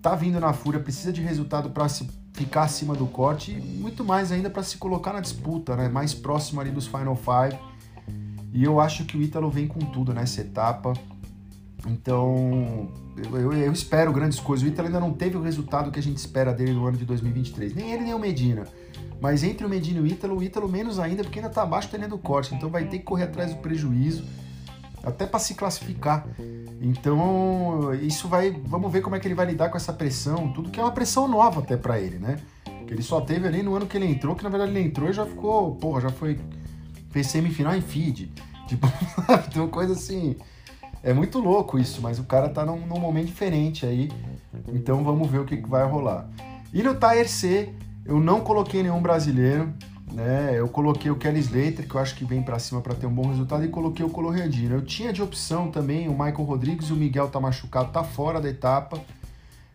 tá 0.00 0.14
vindo 0.14 0.38
na 0.40 0.52
fúria, 0.52 0.80
precisa 0.80 1.12
de 1.12 1.20
resultado 1.20 1.70
para 1.70 1.88
se 1.88 2.08
ficar 2.34 2.64
acima 2.64 2.94
do 2.94 3.06
corte 3.06 3.52
e 3.52 3.60
muito 3.60 4.04
mais 4.04 4.30
ainda 4.32 4.50
para 4.50 4.62
se 4.62 4.76
colocar 4.76 5.12
na 5.12 5.20
disputa, 5.20 5.76
né? 5.76 5.88
Mais 5.88 6.12
próximo 6.12 6.60
ali 6.60 6.70
dos 6.70 6.86
Final 6.86 7.16
Five. 7.16 7.58
E 8.52 8.62
eu 8.62 8.80
acho 8.80 9.04
que 9.04 9.16
o 9.16 9.22
Ítalo 9.22 9.48
vem 9.48 9.66
com 9.66 9.78
tudo 9.78 10.12
nessa 10.12 10.40
etapa. 10.40 10.92
Então, 11.86 12.88
eu, 13.16 13.38
eu, 13.38 13.52
eu, 13.52 13.72
espero 13.72 14.12
grandes 14.12 14.40
coisas. 14.40 14.66
O 14.66 14.68
Ítalo 14.68 14.88
ainda 14.88 15.00
não 15.00 15.12
teve 15.12 15.36
o 15.36 15.42
resultado 15.42 15.90
que 15.90 15.98
a 15.98 16.02
gente 16.02 16.16
espera 16.16 16.52
dele 16.52 16.72
no 16.72 16.86
ano 16.86 16.96
de 16.96 17.04
2023. 17.04 17.74
Nem 17.74 17.92
ele, 17.92 18.02
nem 18.02 18.14
o 18.14 18.18
Medina. 18.18 18.64
Mas 19.20 19.44
entre 19.44 19.64
o 19.64 19.68
Medina 19.68 20.00
e 20.00 20.02
o 20.02 20.06
Ítalo, 20.06 20.36
o 20.36 20.42
Ítalo 20.42 20.68
menos 20.68 20.98
ainda, 20.98 21.22
porque 21.22 21.38
ainda 21.38 21.48
está 21.48 21.62
abaixo 21.62 21.90
da 21.90 21.98
linha 21.98 22.08
do 22.08 22.18
corte. 22.18 22.54
Então 22.54 22.68
vai 22.68 22.84
ter 22.86 22.98
que 22.98 23.04
correr 23.04 23.24
atrás 23.24 23.54
do 23.54 23.60
prejuízo, 23.60 24.24
até 25.04 25.26
para 25.26 25.38
se 25.38 25.54
classificar 25.54 26.26
Então, 26.80 27.94
isso 27.94 28.28
vai. 28.28 28.50
Vamos 28.50 28.90
ver 28.92 29.02
como 29.02 29.16
é 29.16 29.20
que 29.20 29.26
ele 29.26 29.34
vai 29.34 29.46
lidar 29.46 29.68
com 29.68 29.76
essa 29.76 29.92
pressão, 29.92 30.52
tudo 30.52 30.70
que 30.70 30.80
é 30.80 30.82
uma 30.82 30.92
pressão 30.92 31.28
nova 31.28 31.60
até 31.60 31.76
para 31.76 32.00
ele, 32.00 32.18
né? 32.18 32.38
Que 32.86 32.92
ele 32.92 33.02
só 33.02 33.20
teve 33.20 33.46
ali 33.46 33.62
no 33.62 33.74
ano 33.74 33.86
que 33.86 33.96
ele 33.96 34.06
entrou, 34.06 34.34
que 34.34 34.44
na 34.44 34.50
verdade 34.50 34.72
ele 34.72 34.82
entrou 34.82 35.08
e 35.08 35.12
já 35.12 35.24
ficou, 35.24 35.74
porra, 35.76 36.02
já 36.02 36.10
foi. 36.10 36.38
Fez 37.10 37.28
semifinal 37.28 37.74
em 37.74 37.80
feed. 37.80 38.32
Tipo, 38.66 38.88
uma 39.56 39.68
coisa 39.68 39.92
assim. 39.92 40.36
É 41.02 41.12
muito 41.12 41.38
louco 41.38 41.78
isso, 41.78 42.00
mas 42.00 42.18
o 42.18 42.24
cara 42.24 42.48
tá 42.48 42.64
num, 42.64 42.86
num 42.86 42.98
momento 42.98 43.26
diferente 43.26 43.84
aí. 43.84 44.10
Então 44.68 45.04
vamos 45.04 45.30
ver 45.30 45.38
o 45.38 45.44
que, 45.44 45.58
que 45.58 45.68
vai 45.68 45.86
rolar. 45.86 46.28
E 46.72 46.82
no 46.82 46.94
Tier 46.94 47.28
C, 47.28 47.74
eu 48.06 48.18
não 48.18 48.40
coloquei 48.40 48.82
nenhum 48.82 49.02
brasileiro, 49.02 49.72
né? 50.14 50.52
Eu 50.54 50.68
coloquei 50.68 51.10
o 51.10 51.16
Kelly 51.16 51.40
Slater, 51.40 51.88
que 51.88 51.94
eu 51.94 52.00
acho 52.00 52.14
que 52.14 52.24
vem 52.24 52.40
para 52.40 52.58
cima 52.58 52.80
para 52.80 52.94
ter 52.94 53.06
um 53.06 53.12
bom 53.12 53.28
resultado, 53.28 53.64
e 53.64 53.68
coloquei 53.68 54.06
o 54.06 54.08
Colorandino. 54.08 54.76
Eu 54.76 54.82
tinha 54.82 55.12
de 55.12 55.20
opção 55.20 55.70
também 55.70 56.08
o 56.08 56.12
Michael 56.12 56.44
Rodrigues, 56.44 56.90
o 56.90 56.96
Miguel 56.96 57.28
tá 57.28 57.40
machucado, 57.40 57.90
tá 57.90 58.04
fora 58.04 58.40
da 58.40 58.48
etapa. 58.48 59.00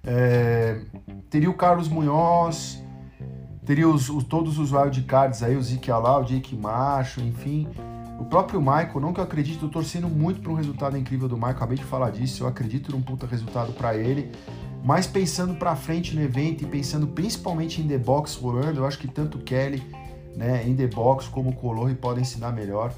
É... 0.04 0.80
Teria 1.30 1.50
o 1.50 1.54
Carlos 1.54 1.90
Munhoz, 1.90 2.82
teria 3.66 3.88
os, 3.88 4.10
os, 4.10 4.24
todos 4.24 4.58
os 4.58 4.72
wildcards 4.72 5.44
aí, 5.44 5.58
o 5.58 5.62
Zeke 5.62 5.92
Alá, 5.92 6.18
o 6.20 6.24
Jake 6.24 6.56
Macho, 6.56 7.20
enfim. 7.20 7.68
O 8.18 8.26
próprio 8.26 8.60
Michael, 8.60 9.00
não 9.00 9.14
que 9.14 9.20
eu 9.20 9.24
acredito, 9.24 9.66
eu 9.66 9.70
torcendo 9.70 10.08
muito 10.08 10.42
para 10.42 10.52
um 10.52 10.56
resultado 10.56 10.98
incrível 10.98 11.28
do 11.28 11.36
Michael, 11.36 11.56
acabei 11.56 11.78
de 11.78 11.84
falar 11.84 12.12
disso, 12.12 12.44
eu 12.44 12.48
acredito 12.48 12.92
num 12.92 13.02
puta 13.02 13.28
resultado 13.28 13.74
para 13.74 13.96
ele. 13.96 14.32
Mas 14.84 15.06
pensando 15.06 15.56
para 15.56 15.76
frente 15.76 16.16
no 16.16 16.22
evento 16.22 16.64
e 16.64 16.68
pensando 16.68 17.08
principalmente 17.08 17.82
em 17.82 17.88
The 17.88 17.98
Box 17.98 18.36
rolando, 18.36 18.80
eu 18.80 18.86
acho 18.86 18.98
que 18.98 19.08
tanto 19.08 19.38
Kelly, 19.40 19.84
né, 20.36 20.68
em 20.68 20.76
The 20.76 20.88
Box 20.88 21.28
como 21.28 21.50
o 21.50 21.54
Colorri 21.54 21.96
podem 21.96 22.24
dar 22.38 22.52
melhor. 22.52 22.94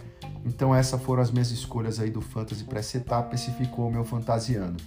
Então 0.45 0.73
essas 0.73 1.01
foram 1.01 1.21
as 1.21 1.31
minhas 1.31 1.51
escolhas 1.51 1.99
aí 1.99 2.09
do 2.09 2.21
Fantasy 2.21 2.63
para 2.63 2.79
essa 2.79 2.97
etapa, 2.97 3.35
esse 3.35 3.51
ficou 3.51 3.87
o 3.87 3.91
meu 3.91 4.03
fantasiano. 4.03 4.77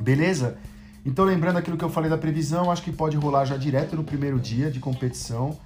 Beleza? 0.00 0.56
Então 1.04 1.24
lembrando 1.24 1.58
aquilo 1.58 1.76
que 1.76 1.84
eu 1.84 1.90
falei 1.90 2.10
da 2.10 2.18
previsão, 2.18 2.70
acho 2.70 2.82
que 2.82 2.92
pode 2.92 3.16
rolar 3.16 3.44
já 3.44 3.56
direto 3.56 3.96
no 3.96 4.04
primeiro 4.04 4.38
dia 4.40 4.70
de 4.70 4.80
competição, 4.80 5.56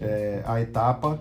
é, 0.00 0.42
a 0.46 0.60
etapa 0.60 1.18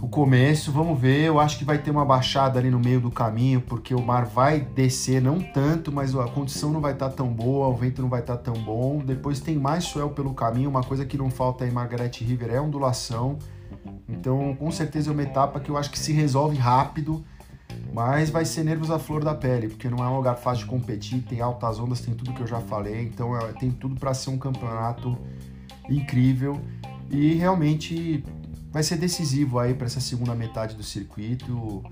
o 0.00 0.08
começo, 0.08 0.70
vamos 0.70 0.98
ver. 0.98 1.24
Eu 1.24 1.40
acho 1.40 1.58
que 1.58 1.64
vai 1.64 1.78
ter 1.78 1.90
uma 1.90 2.04
baixada 2.04 2.58
ali 2.58 2.70
no 2.70 2.78
meio 2.78 3.00
do 3.00 3.10
caminho, 3.10 3.60
porque 3.60 3.94
o 3.94 4.02
mar 4.02 4.24
vai 4.24 4.60
descer, 4.60 5.20
não 5.20 5.40
tanto, 5.40 5.90
mas 5.90 6.14
a 6.14 6.28
condição 6.28 6.70
não 6.70 6.80
vai 6.80 6.92
estar 6.92 7.08
tá 7.08 7.16
tão 7.16 7.28
boa, 7.28 7.68
o 7.68 7.74
vento 7.74 8.00
não 8.02 8.08
vai 8.08 8.20
estar 8.20 8.36
tá 8.36 8.52
tão 8.52 8.62
bom. 8.62 8.98
Depois 8.98 9.40
tem 9.40 9.56
mais 9.56 9.84
swell 9.84 10.10
pelo 10.10 10.32
caminho, 10.34 10.70
uma 10.70 10.82
coisa 10.82 11.04
que 11.04 11.18
não 11.18 11.30
falta 11.30 11.66
em 11.66 11.70
Margaret 11.70 12.12
River 12.20 12.50
é 12.50 12.60
ondulação. 12.60 13.38
Então, 14.08 14.54
com 14.56 14.70
certeza 14.70 15.10
é 15.10 15.12
uma 15.12 15.22
etapa 15.22 15.60
que 15.60 15.70
eu 15.70 15.76
acho 15.76 15.90
que 15.90 15.98
se 15.98 16.12
resolve 16.12 16.56
rápido, 16.56 17.24
mas 17.92 18.30
vai 18.30 18.44
ser 18.44 18.64
nervos 18.64 18.90
à 18.90 18.98
flor 18.98 19.24
da 19.24 19.34
pele, 19.34 19.68
porque 19.68 19.88
não 19.88 20.04
é 20.04 20.08
um 20.08 20.16
lugar 20.16 20.36
fácil 20.36 20.64
de 20.64 20.70
competir, 20.70 21.22
tem 21.22 21.40
altas 21.40 21.78
ondas, 21.78 22.00
tem 22.00 22.14
tudo 22.14 22.32
que 22.32 22.40
eu 22.40 22.46
já 22.46 22.60
falei, 22.60 23.02
então 23.02 23.36
é, 23.36 23.52
tem 23.52 23.70
tudo 23.70 23.96
para 23.96 24.14
ser 24.14 24.30
um 24.30 24.38
campeonato 24.38 25.16
incrível. 25.88 26.60
E 27.10 27.34
realmente 27.34 28.22
vai 28.70 28.82
ser 28.82 28.96
decisivo 28.96 29.58
aí 29.58 29.74
para 29.74 29.86
essa 29.86 30.00
segunda 30.00 30.34
metade 30.34 30.74
do 30.74 30.82
circuito, 30.82 31.82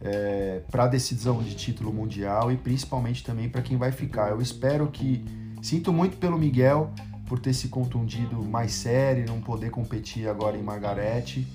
é, 0.00 0.62
para 0.70 0.84
a 0.84 0.86
decisão 0.86 1.42
de 1.42 1.54
título 1.54 1.92
mundial 1.92 2.52
e 2.52 2.56
principalmente 2.56 3.24
também 3.24 3.48
para 3.48 3.62
quem 3.62 3.76
vai 3.76 3.92
ficar. 3.92 4.30
Eu 4.30 4.40
espero 4.40 4.88
que. 4.88 5.24
Sinto 5.62 5.92
muito 5.92 6.18
pelo 6.18 6.38
Miguel 6.38 6.92
por 7.26 7.40
ter 7.40 7.52
se 7.52 7.68
contundido 7.68 8.44
mais 8.44 8.72
sério, 8.72 9.26
não 9.26 9.40
poder 9.40 9.70
competir 9.70 10.28
agora 10.28 10.56
em 10.56 10.62
Margarete. 10.62 11.46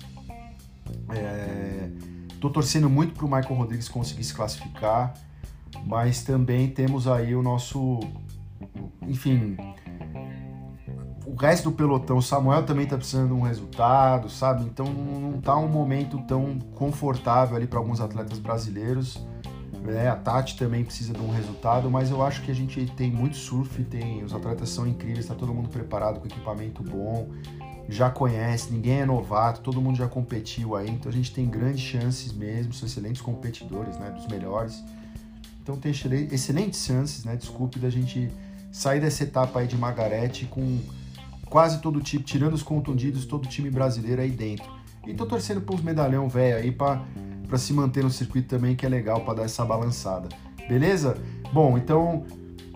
É, 1.14 1.88
tô 2.40 2.50
torcendo 2.50 2.90
muito 2.90 3.14
para 3.14 3.24
o 3.24 3.28
Michael 3.28 3.54
Rodrigues 3.54 3.88
conseguir 3.88 4.24
se 4.24 4.34
classificar, 4.34 5.14
mas 5.86 6.22
também 6.22 6.68
temos 6.68 7.08
aí 7.08 7.34
o 7.34 7.42
nosso, 7.42 8.00
enfim, 9.02 9.56
o 11.24 11.34
resto 11.34 11.70
do 11.70 11.76
pelotão, 11.76 12.16
o 12.16 12.22
Samuel 12.22 12.64
também 12.64 12.86
tá 12.86 12.96
precisando 12.96 13.28
de 13.28 13.34
um 13.34 13.42
resultado, 13.42 14.28
sabe? 14.28 14.64
Então 14.64 14.86
não 14.86 15.40
tá 15.40 15.56
um 15.56 15.68
momento 15.68 16.18
tão 16.26 16.58
confortável 16.74 17.56
ali 17.56 17.66
para 17.66 17.78
alguns 17.78 18.00
atletas 18.00 18.38
brasileiros. 18.38 19.24
Né? 19.82 20.08
A 20.08 20.16
Tati 20.16 20.56
também 20.56 20.84
precisa 20.84 21.12
de 21.12 21.20
um 21.20 21.30
resultado, 21.30 21.90
mas 21.90 22.10
eu 22.10 22.22
acho 22.22 22.42
que 22.42 22.50
a 22.50 22.54
gente 22.54 22.86
tem 22.96 23.10
muito 23.10 23.36
surf, 23.36 23.82
tem 23.84 24.22
os 24.22 24.32
atletas 24.32 24.68
são 24.68 24.86
incríveis, 24.86 25.26
tá 25.26 25.34
todo 25.34 25.52
mundo 25.52 25.68
preparado 25.68 26.20
com 26.20 26.26
equipamento 26.26 26.84
bom, 26.84 27.28
já 27.88 28.08
conhece, 28.08 28.72
ninguém 28.72 29.00
é 29.00 29.06
novato, 29.06 29.60
todo 29.60 29.80
mundo 29.80 29.96
já 29.96 30.06
competiu 30.06 30.76
aí, 30.76 30.88
então 30.88 31.10
a 31.10 31.12
gente 31.12 31.32
tem 31.32 31.48
grandes 31.48 31.80
chances 31.80 32.32
mesmo, 32.32 32.72
são 32.72 32.86
excelentes 32.86 33.20
competidores, 33.20 33.98
né, 33.98 34.10
dos 34.10 34.26
melhores. 34.28 34.82
Então 35.60 35.76
tem 35.76 35.92
excelentes 36.30 36.84
chances, 36.84 37.24
né, 37.24 37.34
desculpe, 37.34 37.80
da 37.80 37.90
gente 37.90 38.30
sair 38.70 39.00
dessa 39.00 39.24
etapa 39.24 39.60
aí 39.60 39.66
de 39.66 39.76
Margarete 39.76 40.46
com 40.46 40.78
quase 41.52 41.82
todo 41.82 42.00
time, 42.00 42.24
tirando 42.24 42.54
os 42.54 42.62
contundidos, 42.62 43.26
todo 43.26 43.46
time 43.46 43.68
brasileiro 43.68 44.22
aí 44.22 44.30
dentro. 44.30 44.64
E 45.06 45.12
tô 45.12 45.26
torcendo 45.26 45.60
pros 45.60 45.82
medalhão 45.82 46.26
velho 46.26 46.56
aí 46.56 46.72
para 46.72 47.58
se 47.58 47.74
manter 47.74 48.02
no 48.02 48.08
circuito 48.08 48.48
também, 48.48 48.74
que 48.74 48.86
é 48.86 48.88
legal 48.88 49.20
para 49.20 49.34
dar 49.34 49.42
essa 49.42 49.62
balançada. 49.62 50.30
Beleza? 50.66 51.14
Bom, 51.52 51.76
então, 51.76 52.24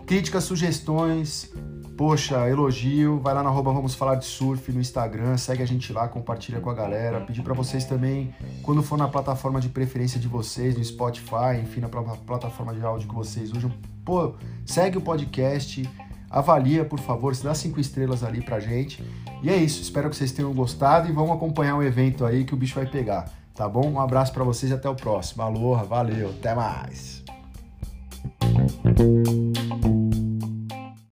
críticas, 0.05 0.43
sugestões, 0.43 1.51
poxa, 1.97 2.47
elogio, 2.47 3.19
vai 3.19 3.33
lá 3.33 3.41
na 3.41 3.49
arroba 3.49 3.73
Vamos 3.73 3.95
Falar 3.95 4.13
de 4.13 4.25
Surf 4.25 4.71
no 4.71 4.79
Instagram, 4.79 5.37
segue 5.37 5.63
a 5.63 5.65
gente 5.65 5.91
lá, 5.91 6.07
compartilha 6.07 6.59
com 6.59 6.69
a 6.69 6.73
galera. 6.75 7.19
Pedir 7.21 7.41
para 7.41 7.55
vocês 7.55 7.83
também, 7.83 8.31
quando 8.61 8.83
for 8.83 8.95
na 8.95 9.07
plataforma 9.07 9.59
de 9.59 9.69
preferência 9.69 10.19
de 10.19 10.27
vocês, 10.27 10.77
no 10.77 10.83
Spotify, 10.83 11.59
enfim, 11.63 11.79
na 11.79 11.89
plataforma 11.89 12.75
de 12.75 12.85
áudio 12.85 13.09
que 13.09 13.15
vocês 13.15 13.51
usam, 13.51 13.71
pô, 14.05 14.35
segue 14.67 14.99
o 14.99 15.01
podcast, 15.01 15.81
avalia, 16.29 16.85
por 16.85 16.99
favor, 16.99 17.35
se 17.35 17.43
dá 17.43 17.53
cinco 17.53 17.79
estrelas 17.79 18.23
ali 18.23 18.41
pra 18.41 18.59
gente. 18.59 19.03
E 19.43 19.49
é 19.49 19.55
isso, 19.55 19.81
espero 19.81 20.09
que 20.09 20.15
vocês 20.15 20.31
tenham 20.31 20.53
gostado 20.53 21.09
e 21.09 21.11
vamos 21.11 21.31
acompanhar 21.31 21.75
o 21.75 21.83
evento 21.83 22.25
aí 22.25 22.43
que 22.43 22.53
o 22.53 22.57
bicho 22.57 22.75
vai 22.75 22.85
pegar, 22.85 23.29
tá 23.53 23.67
bom? 23.67 23.89
Um 23.89 23.99
abraço 23.99 24.33
para 24.33 24.43
vocês 24.43 24.71
e 24.71 24.75
até 24.75 24.89
o 24.89 24.95
próximo. 24.95 25.43
Aloha, 25.43 25.83
valeu, 25.83 26.29
até 26.29 26.55
mais. 26.55 27.23